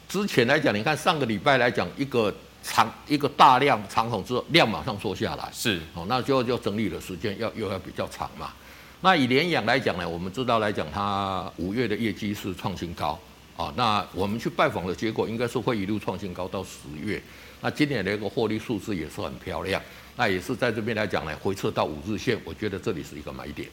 [0.08, 8.54] 之前来讲，你看上个礼拜来讲，一个长一个大量长红之后，量马上缩下来，是哦，那就就整理的时间要又要比较长嘛。
[9.02, 13.20] 那以联阳来讲呢，我们知道来讲，它五月的业绩是创新高
[13.56, 13.72] 啊。
[13.76, 17.22] 那我们去拜访的结果，应该是会一路创新高到十月。
[17.62, 19.82] 那今年的一个获利数字也是很漂亮，
[20.16, 23.70] 那也是在这边来讲呢，回撤到五日线，我觉得这里是一个买点。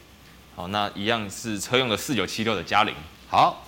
[0.55, 2.93] 好，那一样是车用的四九七六的佳凌，
[3.27, 3.65] 好。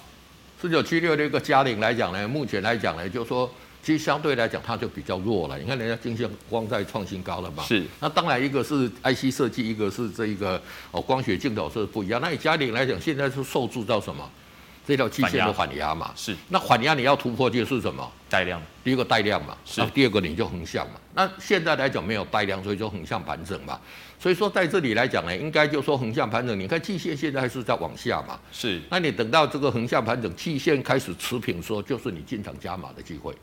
[0.65, 3.47] 四九七六的一个佳凌来讲呢，目前来讲呢，就是说
[3.83, 5.55] 其实相对来讲它就比较弱了。
[5.59, 7.61] 你看人家金像光在创新高了嘛？
[7.61, 7.85] 是。
[7.99, 12.19] 那当然一个是 IC 设计，一个是这一个哦光学镜头是不一样。
[12.19, 14.27] 那你嘉陵来讲，现在是受制到什么？
[14.87, 16.11] 这条季线的缓压嘛。
[16.15, 16.35] 是。
[16.49, 18.11] 那缓压你要突破就是什么？
[18.27, 18.59] 带量。
[18.83, 19.55] 第一个带量嘛。
[19.65, 19.85] 是。
[19.93, 20.93] 第二个你就横向嘛。
[21.13, 23.79] 那现在来讲没有带量，所以就横向盘整嘛。
[24.17, 26.59] 所以说，在这里来讲呢，应该就说横向盘整。
[26.59, 28.81] 你看季线现在还是在往下嘛，是。
[28.89, 33.35] 那你等到这个横向盘整，季线开始持平，说就是你进场加码的机会。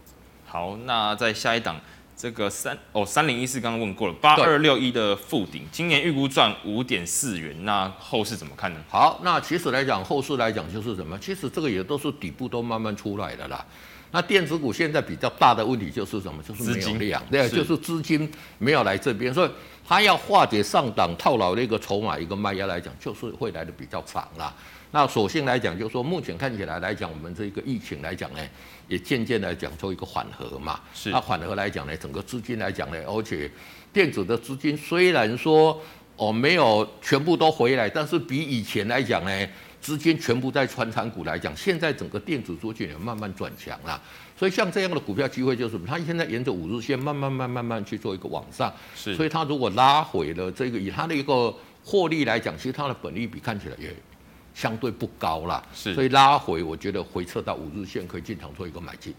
[0.46, 1.80] 好，那在下一档，
[2.16, 8.80] 这个三哦三零一四刚刚问过了，八二六一的附顶，今年预估赚五点四元，那后市怎么看呢？
[8.88, 11.18] 好，那其实来讲，后市来讲就是什么？
[11.18, 13.64] 其实这个也都是底部都慢慢出来的啦。
[14.12, 16.40] 那电子股现在比较大的问题就是什么？
[16.42, 19.50] 就是没有量，对，就是资金没有来这边，所以。
[19.84, 24.54] 它要化解上档套牢的一个筹码一个卖压来讲，就是会来的比较长啦。
[24.92, 28.38] 那索性来讲，就是说目前看起来来讲，我们这个疫情来讲呢，
[28.86, 30.80] 也渐渐来讲做一个缓和嘛。
[30.94, 31.10] 是。
[31.10, 33.50] 那缓和来讲呢，整个资金来讲呢，而且
[33.92, 35.78] 电子的资金虽然说
[36.16, 39.48] 哦没有全部都回来，但是比以前来讲呢，
[39.82, 44.00] 资金全部在传产股来讲，现在整个电子资金也慢慢转强了。
[44.38, 45.84] 所以像这样的股票机会就是什么？
[45.86, 48.72] 它现在沿着五日线慢慢、慢、慢慢去做一个往上。
[48.94, 49.16] 是。
[49.16, 51.52] 所以它如果拉回了这个，以它的一个
[51.84, 53.92] 获利来讲，其实它的本利比看起来也
[54.54, 55.60] 相对不高啦。
[55.74, 55.92] 是。
[55.94, 59.12] 所以拉回，我觉得回撤到五日线可以进场做一个买进。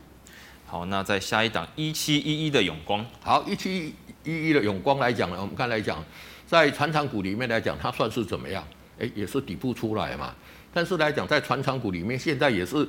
[0.65, 3.06] 好，那在下一档一七一一的永光。
[3.21, 6.02] 好，一七一一的永光来讲呢，我们刚才讲，
[6.47, 8.65] 在传产股里面来讲，它算是怎么样？
[8.99, 10.34] 哎，也是底部出来嘛。
[10.73, 12.88] 但是来讲，在船厂股里面，现在也是。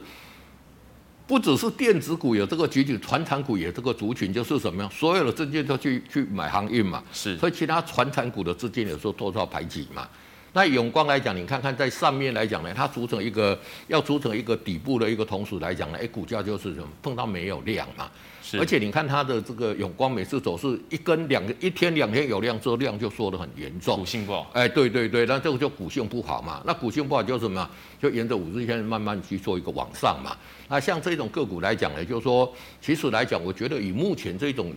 [1.26, 4.90] 不只是电子股有这个集体，船厂股也这个族群，就是什么呀？
[4.92, 10.06] 所有的资金都去去买航运嘛，是，所以其他船厂股的资金有时候多少排挤嘛。
[10.52, 18.10] 那永光来讲，你看看在上面来讲呢，它组成一个要组成一个底部的一个同时来讲呢，哎，股价就是什么碰到没有量嘛。
[18.58, 24.50] 而且你看它的这个永光每次走势一根两个一天两天有量之后量就缩得很严重，股性不好。
[24.52, 26.62] 哎，对对对，那这个就股性不好嘛。
[26.66, 27.68] 那股性不好就是什么？
[28.00, 30.36] 就沿着五日线慢慢去做一个往上嘛。
[30.68, 34.74] 那像这种个股来讲呢，就是说，其实来讲，我觉得以目前这种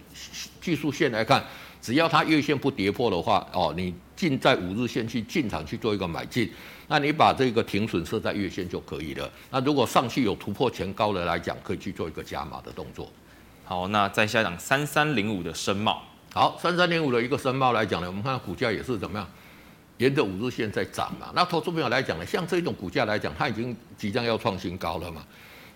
[0.62, 1.44] 技术线来看，
[1.82, 6.50] 只要它月线不跌破的话，哦，你进在五日线去进场去做一个买进，
[6.88, 9.30] 那你把这个停损设在月线就可以了。
[9.52, 13.12] 那如果上去有突破前高的来讲，可以去做一个加码的动作。
[13.68, 16.02] 好，那再下讲三三零五的深茂。
[16.34, 19.28] 好，三三零五的一个深茂来讲呢，我们看股价也是怎么样，
[19.98, 21.34] 沿着五日线在涨嘛。
[21.36, 25.22] 那投资朋友来讲呢，像这种股价来讲，它已经即将要创新高了嘛。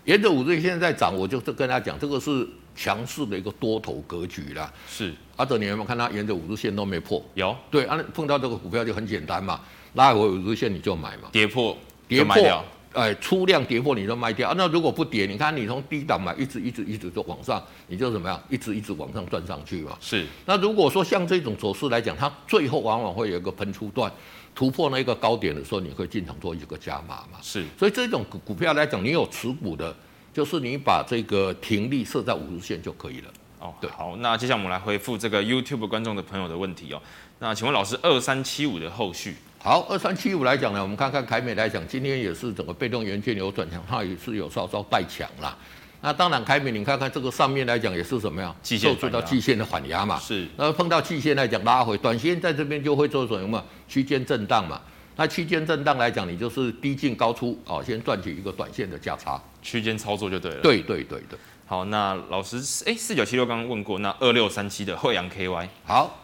[0.06, 4.72] 沿着五日线在涨，我就跟他讲，这个是强势的一个多头格局啦。
[4.88, 7.22] 是，阿德，你有没有看它沿着五日线都没破？
[7.34, 7.54] 有。
[7.70, 9.60] 对，啊，碰到这个股票就很简单嘛，
[9.92, 11.76] 拉回五日线你就买嘛，跌破
[12.08, 12.64] 跌破。
[12.94, 14.54] 哎，出量跌破你就卖掉啊！
[14.56, 18.40] 那如果不跌，你看你从低档买，一直一直一直就往上，你就怎么样？
[18.48, 19.96] 一直一直往上赚上去嘛。
[20.00, 20.26] 是。
[20.44, 24.12] 那如果说像这种走势来讲，它最后往往会有一个喷出段，
[24.54, 27.38] 突破那一个高点的时候，你会进场做一个加码嘛。
[27.40, 27.64] 是。
[27.78, 29.94] 所以这种股股票来讲，你有持股的，
[30.34, 33.28] 就是你把这个停利设在五日线就可以了。
[33.58, 33.88] 哦，对。
[33.90, 37.00] 好，那接下来我们来回复这个 YouTube 观众的朋友的问题哦。
[37.38, 39.36] 那请问老师，二三七五的后续？
[39.64, 45.56] 好，二三七五来讲呢，我们看看凯美来讲，今天也是整个被动元件有转强，它也是有稍稍带强啦。
[46.00, 50.18] 那当然，凯美你看看这个上面来讲也是什么样，受受到季线的反压嘛。
[50.18, 50.48] 是。
[50.56, 53.64] 那碰到季线来讲拉回，短线在这边就会做什么嘛？
[53.86, 54.80] 区间震荡嘛。
[55.14, 59.40] 那区间震荡来讲，你就是低进高出哦，先赚取一个短线的价差。
[59.62, 60.60] 区间操作就对了。
[60.60, 61.38] 对对对对。
[61.66, 65.68] 好，那老师，哎，四九七六刚刚问过，那二六三七的惠阳 KY。
[65.84, 66.18] 好。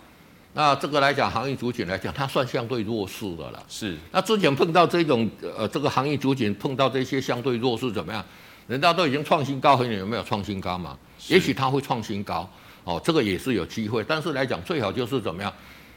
[0.58, 3.64] 那这个来讲，行业族群来讲，它算相对弱势的了。
[3.68, 3.96] 是。
[4.10, 8.24] 那之前碰到这种呃，这个行业族群碰到这些相对弱势怎么样？
[8.66, 10.98] 人家都已经创新高，很有没有创新高嘛？
[11.28, 12.50] 也许它会创新高，
[12.82, 14.02] 哦，这个也是有机会。
[14.02, 15.52] 但是来讲，最好就是怎么样？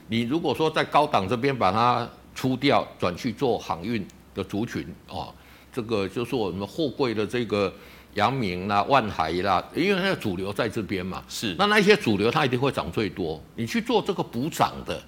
[0.09, 5.33] 你如果说在高档这边把它出掉，转去做航运的族群，哦，
[5.73, 7.73] 这个就是我们货柜的这个。
[8.15, 11.55] 阳明啦、万海啦，因为它的主流在这边嘛，是。
[11.57, 13.41] 那那些主流它一定会涨最多。
[13.55, 15.01] 你去做这个补涨的，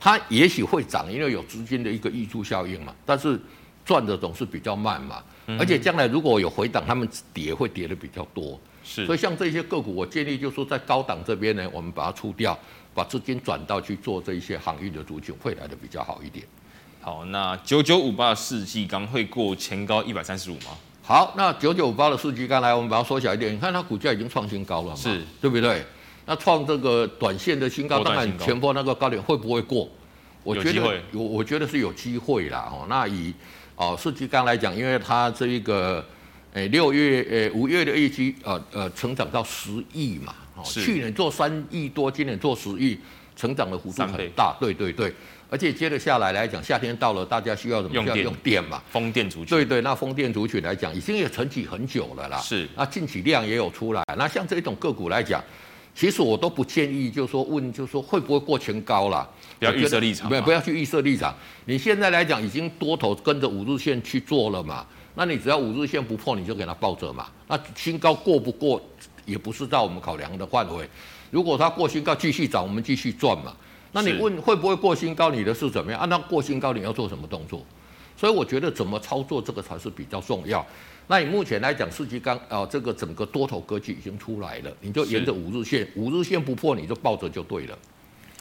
[0.00, 2.94] 它也许会涨，因为有资金的一个溢出效应嘛。
[3.04, 3.38] 但是
[3.84, 5.22] 赚的总是比较慢嘛，
[5.58, 8.58] 而且将来如果有回档，他们跌会跌的比较多。
[8.82, 9.04] 是。
[9.04, 12.58] 所以像这些个股，我建议就是说在高档这边呢，我们把它出掉，
[12.94, 16.46] 把资金转到去做这一些航运的族群，会来的比较好一点。
[17.00, 20.76] 好，那九九五八的世纪钢会过前高一百三十五吗？
[21.08, 23.50] 好，那九九八的数据，刚来，我们把它缩小一点。
[23.50, 25.82] 你看它股价已经创新高了嘛，是，对不对？
[26.26, 29.88] 那创这个短线的新高，当然前波那个高点会不会过？
[30.42, 32.68] 我觉得有，我觉得是有机会啦。
[32.70, 33.32] 哦，那以
[33.74, 36.04] 哦数据刚来讲，因为它这一个
[36.52, 42.98] 诶六月诶五月的业绩呃呃成长到十亿嘛，哦，去年做三亿多，今年做十亿，
[43.34, 44.54] 成长的幅度很大。
[44.60, 45.10] 对对对。
[45.50, 47.94] 而且接着下来来讲，夏天到了，大家需要怎么？
[47.94, 48.82] 用电，用电嘛。
[48.90, 49.46] 风电族群。
[49.46, 52.38] 对对，那风电族群来讲，已经也沉寂很久了啦。
[52.38, 52.68] 是。
[52.76, 54.04] 那近期量也有出来。
[54.16, 55.42] 那像这种个股来讲，
[55.94, 59.26] 其实我都不建议，就是说问，就是说会不会过前高啦？
[59.58, 60.28] 不要预设立场。
[60.28, 61.34] 不要不要去预设立场。
[61.64, 64.86] 你现在来讲，已经多头跟着五日线去做了嘛？
[65.14, 67.26] 那你只要五日线不破，你就给它抱着嘛。
[67.48, 68.80] 那新高过不过，
[69.24, 70.86] 也不是在我们考量的范围。
[71.30, 73.56] 如果它过新高继续涨，我们继续赚嘛。
[73.92, 75.30] 那你问会不会过新高？
[75.30, 76.00] 你的是怎么样？
[76.00, 77.64] 按照过新高，你要做什么动作？
[78.16, 80.66] 所以我觉得怎么操作这个才是比较重要。
[81.06, 87.78] 那你目前来讲，四季钢啊，这个整个多头格局已经出来了，你就沿着五日线，五日线不破，你就抱着就对了。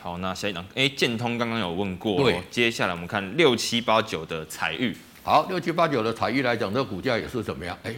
[0.02, 4.96] 好，那下一档，哎，建通刚刚有问过，对，接下来我们看六七八九的彩玉。
[5.24, 7.78] 好，六七八九的彩玉来讲，这个股价也是怎么样？
[7.84, 7.94] 哎，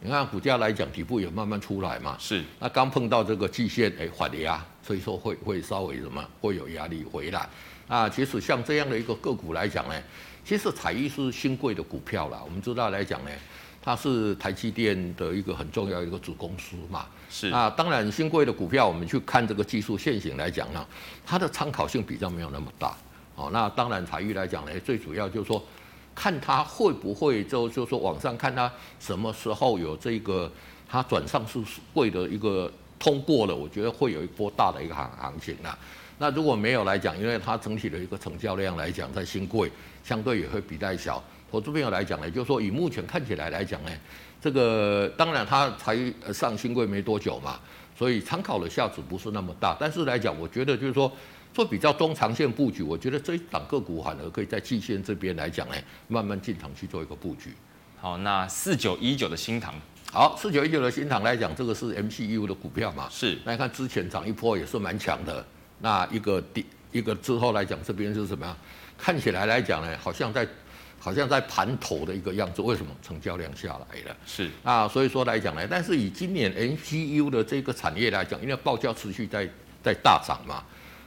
[0.00, 2.16] 你看股价来讲，底部也慢慢出来嘛。
[2.18, 2.42] 是。
[2.58, 4.64] 那刚碰到这个季线，哎，缓压。
[4.88, 7.46] 所以说会会稍微什么会有压力回来
[7.88, 8.08] 啊？
[8.08, 9.94] 其实像这样的一个个股来讲呢，
[10.46, 12.40] 其实彩艺是新贵的股票啦。
[12.42, 13.30] 我们知道来讲呢，
[13.82, 17.04] 它是台积电的一个很重要的一个子公司嘛。
[17.28, 20.86] 是啊，当然新贵的股票，我们去看这个技术线型来讲呢，
[21.26, 22.96] 它的参考性比较没有那么大。
[23.36, 25.62] 哦，那当然彩艺来讲呢，最主要就是说
[26.14, 30.50] 看它会不会就就说往上看它什么时候有这个
[30.88, 32.72] 它转上市会的一个。
[32.98, 35.78] 通过了，我觉得会有一波大的一个行行情啊。
[36.18, 39.70] 那如果没有来讲，因为它整体的一个成交量来讲，在新贵
[40.02, 43.90] 相对也会比较小，投资朋友来讲呢，就是说以目前看起来来讲呢，
[44.40, 45.96] 这个当然它才
[46.32, 47.60] 上新贵没多久嘛，
[47.96, 49.76] 所以参考的价值不是那么大。
[49.78, 51.10] 但是来讲，我觉得就是说
[51.54, 55.74] 做比较中长线布局，我觉得这一档个股反而可以在季线这边来讲呢，
[56.08, 57.54] 慢慢进场去做一个布局。
[58.00, 59.72] 好，那四九一九的新唐，
[60.12, 63.08] 好，四九一九的新唐来讲，这个是 MCU 的股票嘛？
[63.10, 63.38] 是。
[63.44, 65.44] 那你看之前涨一波也是蛮强的，
[65.80, 68.56] 那一个第一个之后来讲，这边是什么样？
[68.96, 70.46] 看起来来讲呢，好像在。
[71.00, 74.16] 好像在盘头的一个样子，为什么成交量下来了？
[74.26, 79.48] 是啊，所以说来讲呢，但是以今年 MCU 的这个产业来讲，因为报价持续在
[79.80, 80.64] 在大涨嘛，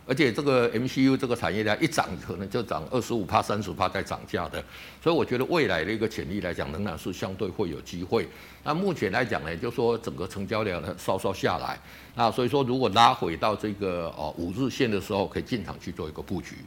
[0.08, 4.64] 而且这个 MCU 这个产业呢，一涨可能就涨二十五帕、三十帕在涨价的，
[5.02, 8.28] 所以我觉得未来的一个潜力来讲，仍然是相对会有机会。
[8.64, 11.80] 那目前来讲呢，就说整个成交量呢稍稍下来，
[12.16, 16.58] 那所以说如果拉回到这个哦五日线的时候，可以进场去做一个布局。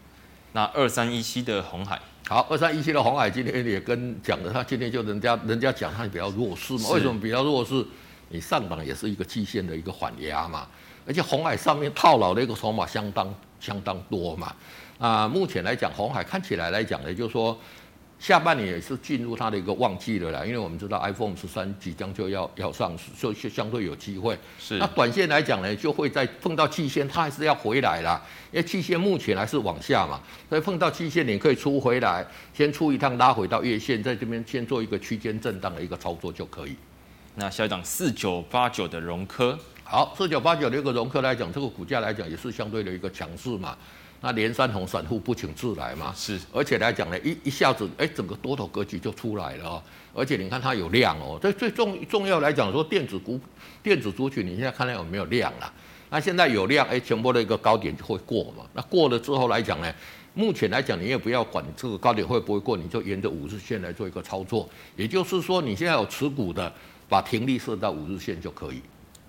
[0.52, 2.00] 那二三一七的红海。
[2.26, 7.84] 好，二三一七的红海今天也跟讲了，他今天就人家人家讲他比较弱势嘛，为什么比较弱势？
[8.30, 10.66] 你上档也是一个季线的一个缓压嘛，
[11.06, 14.54] 而且红海上面套牢的一个筹码相当相当多嘛，
[14.98, 17.58] 啊，目前来讲红海看起来来讲呢，就是说。
[18.16, 24.38] 下半年也是进入它的一个旺季了啦，因为我们知道 iPhone 十三即将就要要上市，所以相对有机会。
[24.58, 24.78] 是。
[24.78, 32.24] 那短线来讲呢，就会在碰到期限，它还是要回来啦，因为期限目前还是往下嘛，所以碰到期限你可以出回来，
[32.54, 36.76] 先出一趟拉回到月线，在这边先做一个区间震荡的一个操作就可以。
[37.34, 39.58] 那下一档四九八九的融科，
[39.94, 43.76] 好，四九八九的一个融科来讲，这个股价来讲也是相对的一个强势嘛。
[44.20, 49.82] 那连三红散户不请自来嘛，是，而且来讲呢，一一下子，哎，整个多头格局就出来了哦，
[50.12, 53.38] 而且你看它有量哦，这最重重要来讲说电子股、
[53.84, 55.72] 电子族群，你现在看它有没有量啦？
[56.10, 59.94] 那现在有量，哎，前波的一个高点就会过嘛，那过了之后来讲呢，
[60.34, 66.72] 目前来讲你也不要管这个高点会不会过，你就沿着五日线来做一个操作，也就是说你现在有持股的，
[67.08, 68.82] 把停利设到五日线就可以。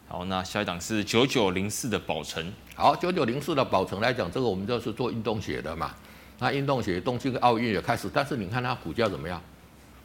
[0.08, 2.54] 好，那下一档是九九零四的宝城。
[2.76, 5.94] 好，九九零四的宝城来讲，这个我们就是做运动鞋的嘛。
[6.38, 9.42] 那运动鞋，东京奥运也开始，但是你看它股价怎么样？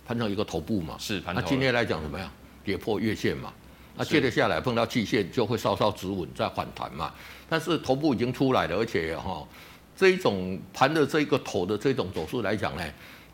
[0.07, 0.97] 盘成一个头部嘛。
[0.99, 1.23] 是。
[1.27, 2.31] 那今天来讲怎么样？
[2.65, 3.53] 跌破月线嘛。
[3.95, 7.13] 那接着下来碰到季线，就会稍稍止稳再反弹嘛。
[7.49, 9.47] 但是头部已经出来了，而且哈，
[9.95, 12.83] 这一种盘的这个头的这种走势来讲呢，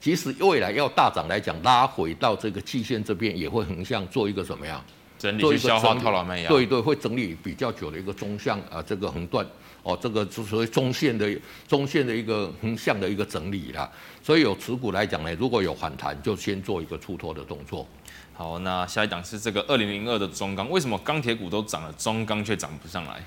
[0.00, 4.84] 即使未来要大涨来讲，拉回到这个季线这边，也会横向做一个什么样？
[5.18, 9.46] 整理去消化套牢卖压，对对，会整理比较久的一个中向啊，这个横断
[9.82, 11.28] 哦，这个就所谓中线的
[11.66, 13.90] 中线的一个横向的一个整理啦。
[14.22, 17.86] 所以有持股来讲呢，如果有反弹，就先做一个出脱的动作。
[18.34, 23.22] 好，那下一档是这个二零零二的中钢，为什么钢铁股都涨了，中钢却涨不上来？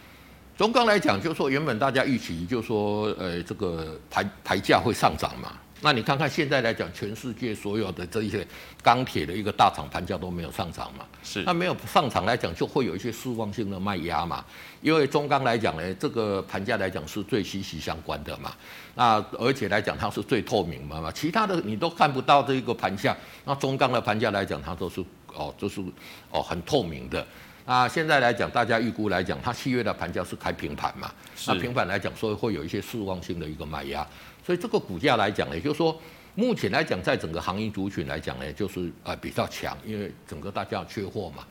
[0.58, 5.54] 中钢来讲，就是说原本大家预期，就是说呃，这个牌牌价会上涨嘛。
[5.82, 8.46] 那你看看现在来讲，全世界所有的这一些
[8.84, 11.06] 钢铁的一个大厂盘价都没有上涨嘛？
[11.24, 11.42] 是。
[11.44, 14.44] 那没有上涨来讲，就会有一些失望性的卖压嘛。
[14.82, 18.52] 因为中钢来讲呢，这个盘价来讲是最息息相关的嘛。
[18.96, 21.12] 那而且来讲，它是最透明嘛嘛。
[21.12, 23.16] 其他的你都看不到这一个盘价，
[23.46, 25.02] 那中钢的盘价来讲，它都是
[25.34, 25.82] 哦，就是
[26.30, 27.26] 哦很透明的。
[27.66, 31.12] 那现在来讲，大家预估来讲，它七月的盘价是开平盘嘛？
[31.46, 34.06] 那平盘来讲，所以会有一些失望性的一个卖压。
[34.50, 35.96] 所以这个股价来讲呢，也就是说，
[36.34, 41.46] 目前来讲，在整个行业族群来讲呢，就是呃比较强，因为整个大家缺货嘛。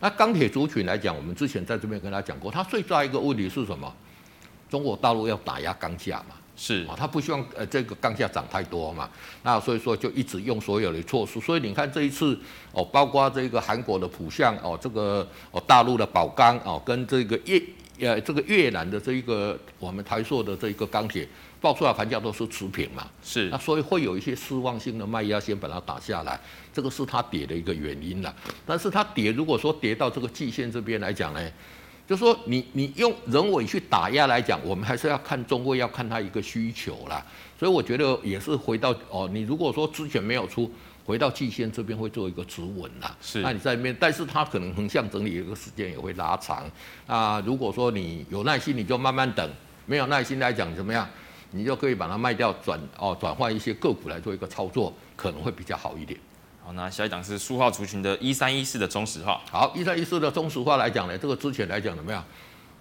[0.00, 3.94] 那钢铁族群来讲，我们之前在这边跟他讲过，它最大一个问题是什么？
[4.68, 9.08] 中国大陆要打压钢价嘛，是啊，他不希望呃这个钢价涨太多嘛，
[9.44, 11.38] 那所以说就一直用所有的措施。
[11.38, 12.36] 所以你看这一次
[12.72, 17.62] 哦，包括这个韩国的浦项哦，这个哦大陆的宝钢哦，跟这个越
[18.00, 21.28] 呃这个越南的这一个我们台塑的这一个钢铁。
[21.60, 26.40] 报出来盘价都是持平嘛，是，那所以会有一些失望性的卖压，先把它打下来，
[26.72, 28.34] 这个是它跌的一个原因了。
[28.64, 31.52] 但是它跌，如果说跌到这个季线这边来讲呢，
[32.08, 37.24] 就说你你用人为去打压来讲，我们还是要看中位，要看它一个需求啦。
[37.58, 40.72] 所以我觉得也是回到哦，你如果说之前没有出，
[41.04, 43.14] 回到季线这边会做一个止稳啦。
[43.20, 46.64] 是，那你在那边，但是它可能横向整理一个时间也会拉长。
[47.06, 49.46] 啊，如果说你有耐心，你就慢慢等；
[49.84, 51.06] 没有耐心来讲，怎么样？
[51.50, 56.18] 你就可以把它卖掉转，哦转换一些个股来做一个操作，可能会比较好一点。
[56.64, 59.40] 好，那下一档是塑化族群的一三一四的中石化。
[59.50, 62.24] 好，一三一四的中石化来讲呢，这个之前来讲怎么样？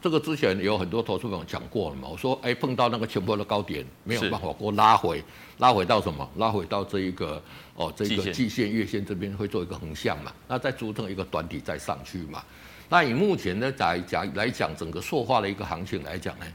[0.02, 2.08] 这个之前有很多投资朋友讲过了嘛。
[2.08, 5.22] 我说，哎，碰到那个前波的高点没有办法给我拉回，
[5.58, 6.30] 拉回到什么？
[6.38, 7.42] 拉回到这一个
[7.76, 10.32] 哦，这个季线、月线这边会做一个横向嘛？
[10.48, 12.42] 那再组成一个短底再上去嘛？
[12.88, 16.46] 那以目前呢来讲来讲，整个塑化的一个行情来讲呢？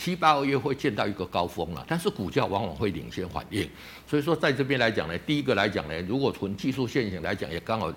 [0.00, 3.68] 七八个月会见到一个高峰了，但是股价往往会领先反应。
[4.08, 7.88] 所以说在这边来讲呢，第一个来讲呢，如果从技术线型来讲，也刚好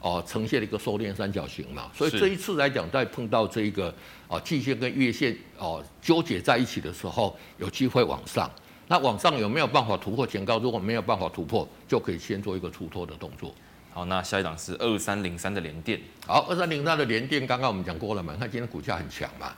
[0.00, 1.90] 哦、呃、呈现了一个收敛三角形嘛。
[1.94, 3.90] 所以这一次来讲，在碰到这一个
[4.28, 8.50] 哦、呃、季线跟月线哦、呃、纠结在一起的时候，有机会往上。
[8.88, 10.58] 那往上有没有办法突破前高？
[10.58, 13.54] 如果没有办法突破，就可以先做一个出脱的动作。
[13.92, 16.00] 好，那下一档是二三零三的联电。
[16.26, 18.34] 好，二三零三的联电，刚刚我们讲过了嘛？
[18.40, 19.52] 看今天股价很强嘛。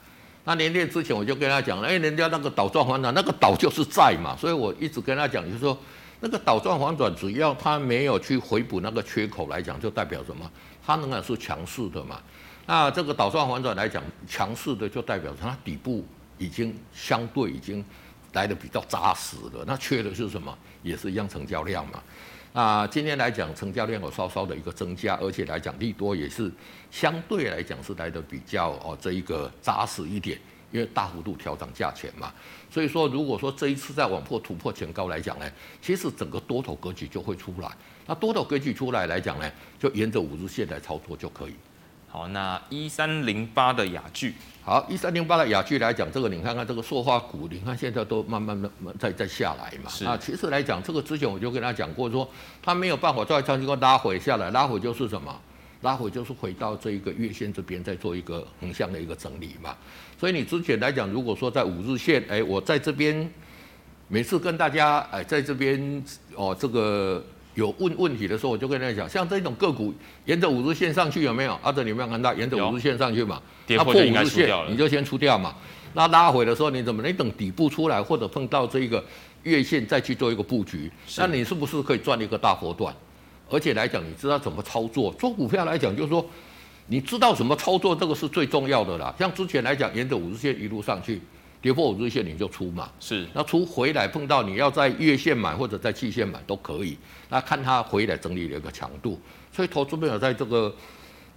[0.45, 5.76] 那联电之前我就跟他讲了，哎，人家那个倒转反转，那个倒就是在嘛，所以我一直跟他讲，就是说
[6.20, 10.51] 那个倒转反转，只要他没有去回补那个缺口来讲，就代表什么？
[10.86, 12.20] 它仍然是强势的嘛。
[12.66, 16.05] 那这个倒转反转来讲，强势的就代表它底部
[16.36, 17.84] 已经相对已经
[18.34, 19.64] 来的比较扎实了。
[19.66, 20.57] 那缺的是什么？
[20.82, 22.03] 也是一样成交量嘛。
[22.55, 26.48] 啊，今天来讲成交量有稍稍的一个增加，而且来讲利多也是
[26.88, 30.38] 相对来讲是来的比较哦这一个扎实一点，
[30.70, 32.32] 因为大幅度调整价钱嘛，
[32.70, 35.50] 所以说如果说这一次再往破突破前高来讲呢，
[35.82, 37.68] 其实整个多头格局就会出来，
[38.07, 41.55] 那多头格局出来来讲呢，就沿着五日线来操作就可以。
[42.15, 49.91] 好，那一三零八的雅聚，好，一三零八的雅聚来讲，这个你看看这个塑化股，你看现在都慢慢的在在下来嘛。
[49.91, 52.31] 是啊，其实来讲，这个之前我就跟他讲过说，说
[52.62, 55.37] 他没有办法再长期个拉回下来，拉回就是什么？
[55.81, 59.77] 拉回就是回到这一个月线这边再做一个横向的一个整理嘛。
[60.17, 63.29] 所以你之前来讲，如果说在五日线，哎，我在这边
[64.07, 66.05] 每次跟大家哎在这边
[66.37, 67.25] 哦这个。
[67.55, 69.94] 有问问题的时候，我就跟他讲，像这种个股
[70.24, 71.59] 沿着五日线上去有没有？
[71.62, 73.40] 阿哲，你有没有看到沿着五日线上去嘛？
[73.68, 75.55] 它破五日线，你就先出掉嘛。
[75.94, 77.02] 那拉回的时候你怎么？
[77.02, 79.02] 你等底部出来或者碰到这一个
[79.44, 82.92] 月线再去做一个布局，那你是不是可以赚一个大波段？
[83.48, 85.12] 而且来讲，你知道怎么操作？
[85.14, 86.26] 做股票来讲，就是说
[86.88, 89.14] 你知道怎么操作，这个是最重要的啦。
[89.16, 91.20] 像之前来讲，沿着五日线一路上去。
[91.65, 96.95] 跌破五日线你就出嘛，是，那出回来碰到你要在月线买或者在季线买都可以，
[97.31, 99.19] 那看它回来整理的一个强度。
[99.51, 100.71] 所以投资朋友在这个，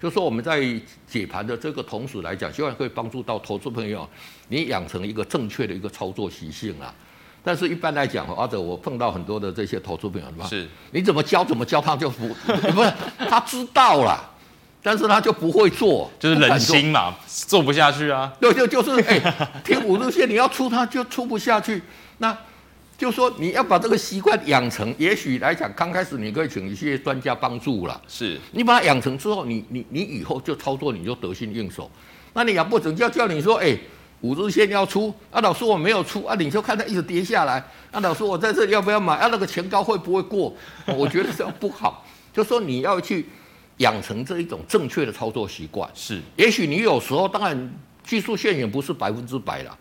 [0.01, 0.61] 就说我们在
[1.07, 4.05] 解盘的这个同时来讲，希望可以帮助到投资朋友，
[4.49, 6.93] 你养成一个正确的一个操作习性啊。
[7.41, 12.27] 但是一般来讲，或者我碰到很多的这些投资朋友，是，你怎么教怎么教他就不，
[12.75, 12.93] 不是
[13.29, 14.33] 他知道了。
[14.87, 18.31] 但是他就不会做，就是人心嘛，做不下去啊。
[18.39, 19.19] 对，就就是哎，
[19.61, 21.83] 听五日线你要出，他就出不下去。
[22.19, 22.35] 那
[22.97, 28.01] 就说你要把这个习惯养成，也许来讲，刚开始你可以请一些专家帮助了。
[28.07, 31.91] 是，你把它养成之后，你你你以后就操作你就得心应手。
[32.31, 33.77] 那你养不准叫叫你说，哎，
[34.21, 37.61] 五日线要出啊，老师我没有出啊，你就看它一直跌下来。
[37.91, 39.27] 啊，老师我在这里要不要买啊？
[39.29, 40.55] 那个前高会不会过？
[40.85, 42.05] 我觉得这样不好。
[42.31, 43.25] 就说你要去。
[43.77, 47.73] 养成这一种正确的操作习惯是，也许你有时候当然
[48.03, 49.77] 技术线也不是百分之百了，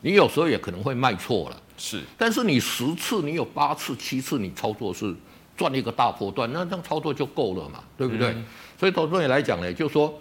[0.00, 5.12] 你有时候也可能会卖错了，是，但是你十次你有八次七次你操作是
[5.56, 8.28] 赚一个大波段，那这样操作就够了嘛，对不对？
[8.28, 8.44] 嗯、
[8.78, 10.16] 所以投资人来讲呢，就是说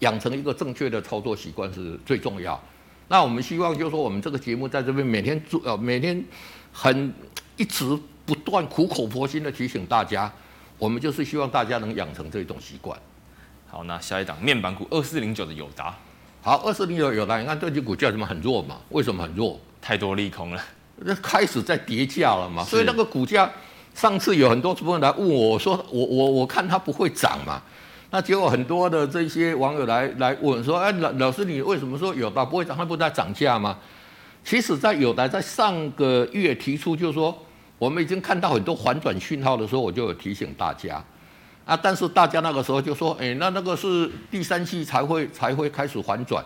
[0.00, 2.62] 养成一个正确的操作习惯是最重要。
[3.08, 6.22] 那我们希望就是说我们这个节目在这边每天做呃每天
[6.72, 7.14] 很
[7.56, 10.30] 一直不断苦口婆心的提醒大家。
[10.78, 12.98] 我们就是希望大家能养成这种习惯。
[13.68, 15.94] 好，那下一档面板股二四零九的友达。
[16.42, 18.76] 好，二四零九友达，你看最近股价怎么很弱嘛？
[18.90, 19.58] 为什么很弱？
[19.80, 20.62] 太多利空了，
[20.96, 22.62] 那开始在跌价了嘛。
[22.62, 23.50] 所以那个股价，
[23.94, 27.60] 上次有很多朋友来问我，我说我我我看它不会涨嘛。
[28.10, 32.76] 那结果很多的这些网友来来问说，哎，老老师你为什么说友达不会涨？
[32.76, 33.78] 它不在涨价吗？
[34.44, 37.36] 其实，在友达在上个月提出就是说。
[37.78, 41.02] 我们已经看到很多反转讯号的时候，我就有提醒大家
[41.64, 41.76] 啊。
[41.76, 46.44] 但是大家那个时候就说：“哎，那那个是第三季才会才会开始反转，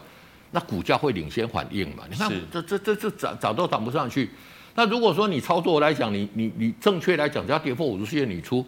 [0.50, 2.04] 那股价会领先反应嘛？
[2.10, 4.30] 你看这这这这涨涨都涨不上去。
[4.74, 8.64] 那如果说你操作来讲，你你你正确来讲，只要跌破五日线你出，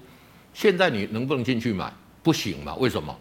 [0.52, 1.92] 现在你能不能进去买？
[2.22, 2.74] 不行嘛？
[2.76, 3.16] 为什么？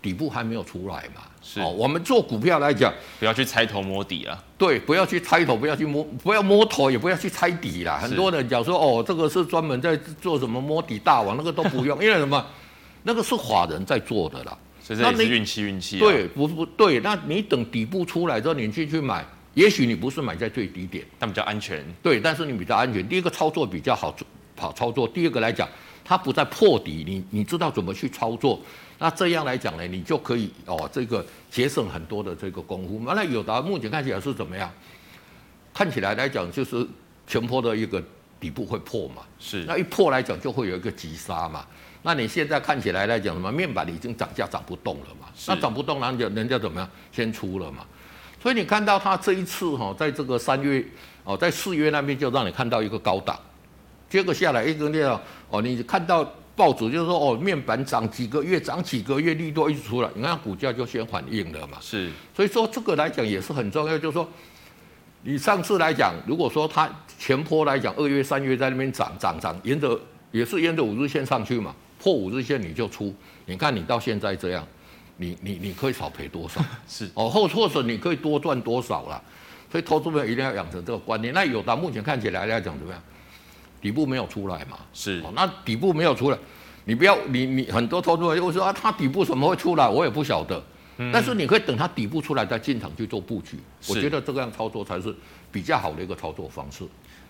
[0.00, 1.22] 底部还没有出来嘛？
[1.42, 4.42] 是哦，我们做股票来讲，不要去猜头摸底啊。
[4.56, 7.98] 对，不要去猜头，不要去摸，不要摸头，也不要去猜底啦。
[7.98, 12.44] 很多人讲说，哦，这个是专门在做什么摸底大王，那个都不用， 因为什么？
[13.02, 14.56] 那个是法人在做的啦。
[14.80, 15.98] 所以这也是运气运气。
[15.98, 19.24] 对，不不对，那你等底部出来之后，你进去买，
[19.54, 21.84] 也许你不是买在最低点，但比较安全。
[22.02, 23.06] 对，但是你比较安全。
[23.08, 24.14] 第一个操作比较好
[24.56, 25.68] 好操作，第二个来讲，
[26.04, 28.60] 它不在破底，你你知道怎么去操作。
[29.02, 33.02] 那这样来讲呢，你就可以哦，这个节省很多的这个功夫。
[33.04, 34.72] 那友达目前看起来是怎么样？
[35.74, 36.86] 看起来来讲就是
[37.26, 38.00] 全坡的一个
[38.38, 39.64] 底部会破嘛，是。
[39.64, 41.66] 那一破来讲就会有一个急杀嘛。
[42.04, 43.50] 那你现在看起来来讲什么？
[43.50, 45.26] 面板已经涨价涨不动了嘛？
[45.48, 46.88] 那涨不动，然后人家怎么样？
[47.10, 47.84] 先出了嘛。
[48.40, 50.84] 所以你看到它这一次哈，在这个三月
[51.24, 53.36] 哦，在四月那边就让你看到一个高档，
[54.08, 56.24] 结果下来一根这样哦，你看到
[56.62, 61.76] 报纸就是说哦，面板涨几个月，涨几个月，利多一直出来，你看股价就先反应了嘛。
[61.80, 64.28] 是，所以说这个来讲也是很重要，就是说
[65.24, 66.88] 你上次来讲，如果说它
[67.18, 70.00] 前坡来讲，二月、三月在那边涨涨涨，沿着
[70.30, 73.12] 也是沿着五日线上去嘛，破五日线你就出，
[73.46, 74.64] 你看你到现在这样。
[75.16, 76.64] 你你你可以少赔多少？
[76.88, 79.20] 是哦，或或者你可以多赚多少啦。
[79.70, 81.34] 所以投资朋友一定要养成这个观念。
[81.34, 83.02] 那友达目前看起来来讲怎么样？
[83.82, 84.78] 底部没有出来嘛？
[84.94, 86.38] 是哦，那底部没有出来，
[86.84, 89.88] 你不要你你很多投资者会说啊，它底部怎么会出来？
[89.88, 90.62] 我也不晓得。
[90.98, 93.58] 嗯、但是你可以等它底部出来再进场去做布局。
[93.88, 95.14] 我觉得这个样操作才是
[95.50, 96.84] 比较好的一个操作方式。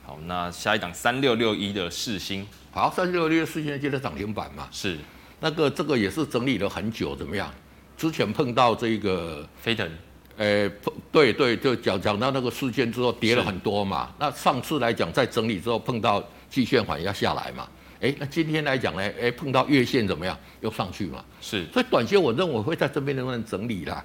[0.04, 4.68] 好，那下一档三六六一的四星，好，三六六一的世星今天涨停板嘛？
[4.72, 4.98] 是
[5.40, 7.48] 那个这个也是整理了很久，怎么样？
[7.96, 9.88] 之前碰到这个飞腾，
[10.36, 10.68] 呃，
[11.12, 14.10] 对对，就讲讲到那个事件之后跌了很多嘛。
[14.18, 16.22] 那上次来讲在整理之后碰到
[16.52, 17.66] 季线反压下来嘛，
[17.98, 20.38] 哎，那今天来讲呢，哎，碰到月线怎么样？
[20.60, 21.24] 又上去嘛。
[21.40, 24.04] 是，所以短线我认为会在这边能不能整理啦？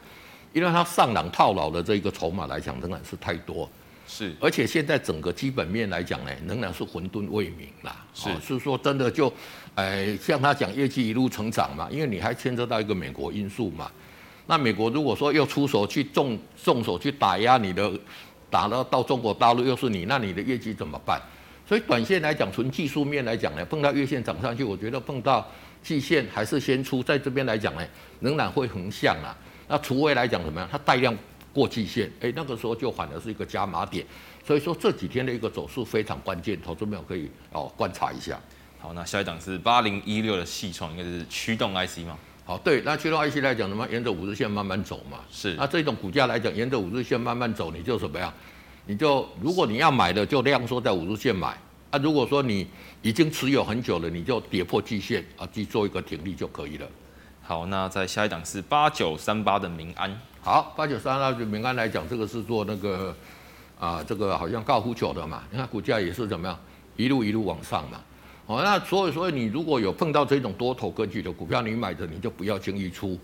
[0.53, 3.69] 因为它上档套牢的这一个筹码来讲仍然是太多。
[4.07, 8.05] 是，而且现在整个基本面来讲呢，仍然是混沌未明啦。
[8.13, 9.31] 是，哦、是说真的就，
[9.75, 13.91] 哎，像他讲业绩一路成长嘛，因为你还牵涉到一个美国因素嘛。
[14.45, 17.91] 那美国如果说又出手去重重手去打压你的，
[18.49, 21.21] 打到到中国大陆又是你，那你的业绩怎么办？
[21.67, 25.45] 所以短线来讲，纯技术面来讲呢，碰到月线涨上去，我觉得碰到
[25.83, 27.85] 季线还是先出，在这边来讲呢，
[28.21, 29.35] 仍然会横向啊。
[29.67, 31.15] 那除非来讲怎么样，它带量。
[31.53, 34.05] 过季线，哎，那个时候就反而是一个加码点，
[34.45, 38.39] 所以说这几天的一个走势非常关键，投资朋友可以哦观察一下。
[38.77, 42.15] 好，那下一档是八零一六的系创，应该是驱动 IC 吗？
[42.45, 45.17] 好，对，那驱动 IC 来讲，什么沿着五日线慢慢走嘛。
[45.31, 45.55] 是。
[45.55, 48.31] 那这种股价来讲，沿着五日线慢慢走，你就怎么样？
[48.87, 51.55] 你就如果你要买的，就量缩在五日线买。
[51.91, 52.67] 啊，如果说你
[53.01, 56.87] 已经持有很久了，你就跌破季线啊，去做一个停利就可以了。
[57.41, 60.19] 好，那在下一档是八九三八的民安。
[60.41, 63.15] 好，八九三八的民安来讲，这个是做那个
[63.79, 65.43] 啊，这个好像高尔夫球的嘛。
[65.51, 66.59] 你看股价也是怎么样，
[66.95, 68.01] 一路一路往上嘛。
[68.47, 73.17] 哦，那所以所以你如果有碰到这种多头格局的股票，你买的你就不要轻易出，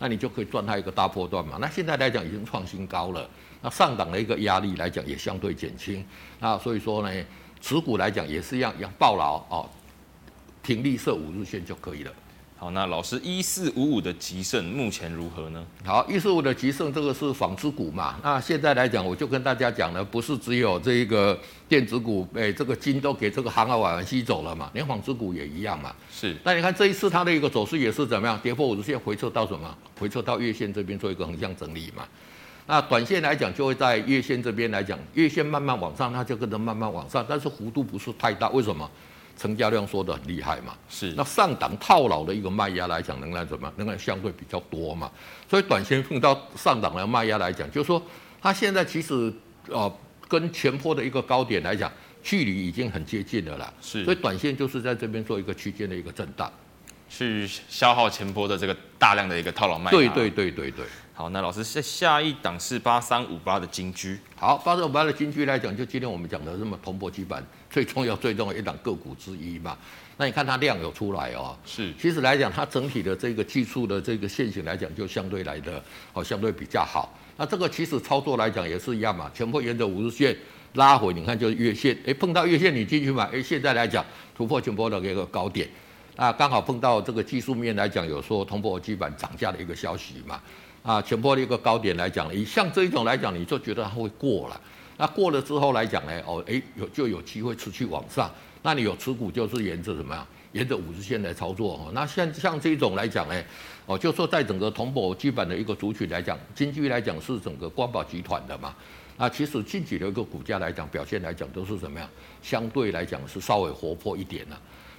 [0.00, 1.56] 那你就可以赚它一个大波段嘛。
[1.60, 3.28] 那现在来讲已经创新高了，
[3.60, 6.04] 那上档的一个压力来讲也相对减轻。
[6.40, 7.24] 那所以说呢，
[7.60, 9.68] 持股来讲也是一样，一样抱牢哦，
[10.62, 12.12] 停立设五日线就可以了。
[12.60, 15.64] 好，那老师一四五五的集胜目前如何呢？
[15.84, 18.16] 好，一四五的集胜这个是纺织股嘛？
[18.20, 21.38] 那现在来讲，我就跟大家讲了，不是只有这一个
[21.68, 24.68] 电子股，哎，这个金都给这个航海王吸走了嘛？
[24.74, 25.94] 连纺织股也一样嘛？
[26.12, 26.36] 是。
[26.42, 28.36] 那你看这一次它的一个走势也是怎么样？
[28.40, 29.78] 跌破五日线，回撤到什么？
[30.00, 32.02] 回撤到月线这边做一个横向整理嘛？
[32.68, 38.88] 那短线来讲，就会在月线这边来讲，月线慢慢往上，它就跟着慢慢往上，但是幅度不是太大，为什么？
[39.38, 41.14] 成交量缩得很厉害嘛，是。
[41.16, 43.68] 那上档套牢的一个卖压来讲，仍然怎么？
[43.68, 43.74] 样？
[43.76, 45.10] 仍然相对比较多嘛，
[45.48, 48.02] 所以短线碰到上档的卖压来讲，就是说
[48.42, 49.32] 它现在其实
[49.68, 49.90] 呃
[50.26, 51.90] 跟前波的一个高点来讲，
[52.20, 56.52] 距离已经很接近了啦，是，所以短线就是在这边做一个区间的一个震荡，
[57.08, 59.96] 去消耗前波的这个大量的一个套牢卖压。
[59.96, 60.84] 对对对对对。
[61.14, 64.16] 好，那老师下下一档是八三五八的金居。
[64.36, 69.76] 好，八三五八的金居来讲，就今天我们讲的这么铜箔基板最重要、最重要一档个股之一嘛。
[70.16, 71.92] 那你看它量有出来哦，是。
[72.00, 75.82] 其实来讲，它整体的这个技术的这个线型来讲，就相对来的
[76.12, 77.12] 哦，相对比较好。
[77.36, 80.36] 那这个其实操作来讲也是一样嘛，前波沿着五日线
[80.74, 84.04] 拉回，你看就是月线，哎，碰到月线你进去买，哎，现在来讲
[84.36, 85.68] 突破前波的一个高点，
[86.20, 90.42] 那刚好碰到这个技术面来讲，有说铜箔基板涨价的一个消息嘛。
[90.82, 94.60] 啊，前波的一个高点来讲，以像这一种来讲，你就觉得它会过了。
[94.96, 98.28] 那过了之后来讲呢，哦，诶，有就有机会持续往上。
[98.62, 100.26] 那你有持股就是沿着什么样？
[100.50, 101.92] 沿着五日线来操作哦。
[101.94, 103.40] 那像像这种来讲呢，
[103.86, 108.74] 哦，就说在整个铜箔基板的一个族群来讲，金居来讲是整个光宝集团的嘛。
[109.16, 112.08] 那其实近期的一个股价来讲，表现来讲都是怎么样？
[112.42, 114.56] 相对来讲是稍微活泼一点的。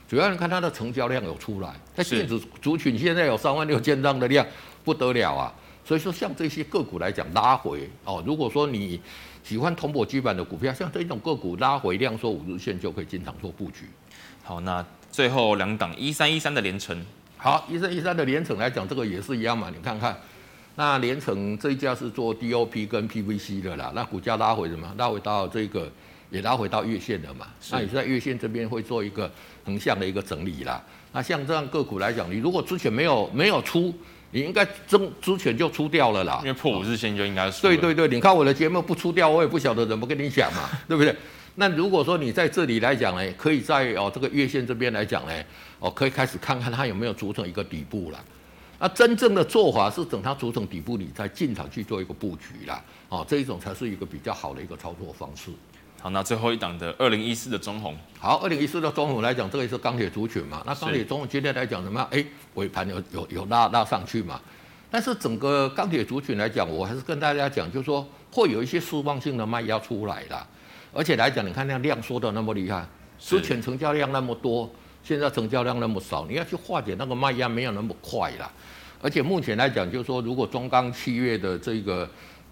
[0.10, 4.44] 主要你看它的成交量有出来，它电子族群现在有三万六千张的量，
[4.84, 5.54] 不得了啊！
[5.86, 8.24] 所以说，像这些个股来讲，拉回哦。
[8.26, 9.00] 如果说你
[9.44, 13.86] 喜欢铜箔基板的股票，像这种个股拉回量缩五日线，就可以经常做布局。
[14.44, 17.00] 好，那最后两档一三一三的连成，
[17.38, 19.72] 好，一三一三的连成来讲，这个也是一样嘛。
[19.76, 20.20] 你看看，
[20.76, 24.92] 那联成这一家是做 DOP 跟 PVC 的啦，那股价拉回什么？
[24.98, 25.92] 拉回到这个
[26.30, 27.48] 也拉回到月线了嘛。
[27.72, 29.32] 那也是在月线这边会做一个
[29.66, 30.84] 横向的一个整理啦。
[31.12, 33.94] 那像这样个股来讲，你如果之前没有没有出。
[34.32, 37.64] 你应该之之前就出掉了啦，因为破五日线就应该是。
[37.64, 41.16] 对对对，你看我的节目不出掉，我也不晓得怎么跟你讲嘛， 对不对？
[41.56, 45.34] 那如果说你在这里来讲呢，可以在哦这个月线这边来讲呢，
[45.80, 48.24] 哦可以开始看看它有没有组成一个底部了。
[48.78, 52.84] 那真正的做法是等它组成底部，你再进场去做一个布局啦。
[53.10, 55.50] 哦，这一种才是一个比较好的一个操作方式。
[56.02, 57.94] 好，那最后一档的二零一四的中红。
[58.18, 60.64] 好，二零一四的中红来讲，这个也是钢铁族群嘛。
[60.66, 62.08] 那钢铁中红今天来讲什么样？
[62.12, 64.40] 哎，尾盘有有有拉拉上去嘛。
[64.90, 70.48] 但是整个钢铁族群来讲，我还是跟大家讲，就是说会有一些释放性的卖压出来的。
[70.94, 72.88] 而且来讲，你看那量缩的那么厉害，
[73.20, 74.72] 之前成交量那么多，
[75.04, 78.50] 现在成交量那么少，你要去化解那个卖压没有那么快啦。
[79.02, 82.10] 而且目前来讲，就是说如果中钢七月的这个。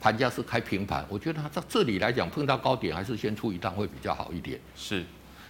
[0.07, 4.57] 盘价是开平盘，我觉得它在这里来讲碰到高点，还是先出一趟会比较好一点。
[4.73, 5.03] 是，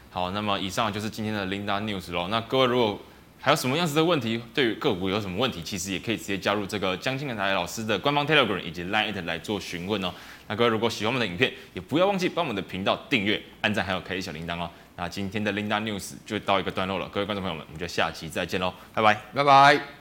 [0.09, 2.27] 好，那么以上就是今天的 Linda News 喽。
[2.29, 2.99] 那各位如果
[3.39, 10.11] 还有什么样子的问题，对于个股有什么问题，其实也可以直接加入这个江金台老师的官方 Telegram 以及 Line 来做询问哦。
[10.47, 14.67] 那各位如果喜欢我们的影片，也不要忘记帮我们的频道订阅、按赞，还有开小铃铛哦。
[14.95, 19.96] 那今天的 Linda News 就到一个段落了，各位观众朋友们，我们就下期再见喽，拜拜，拜拜。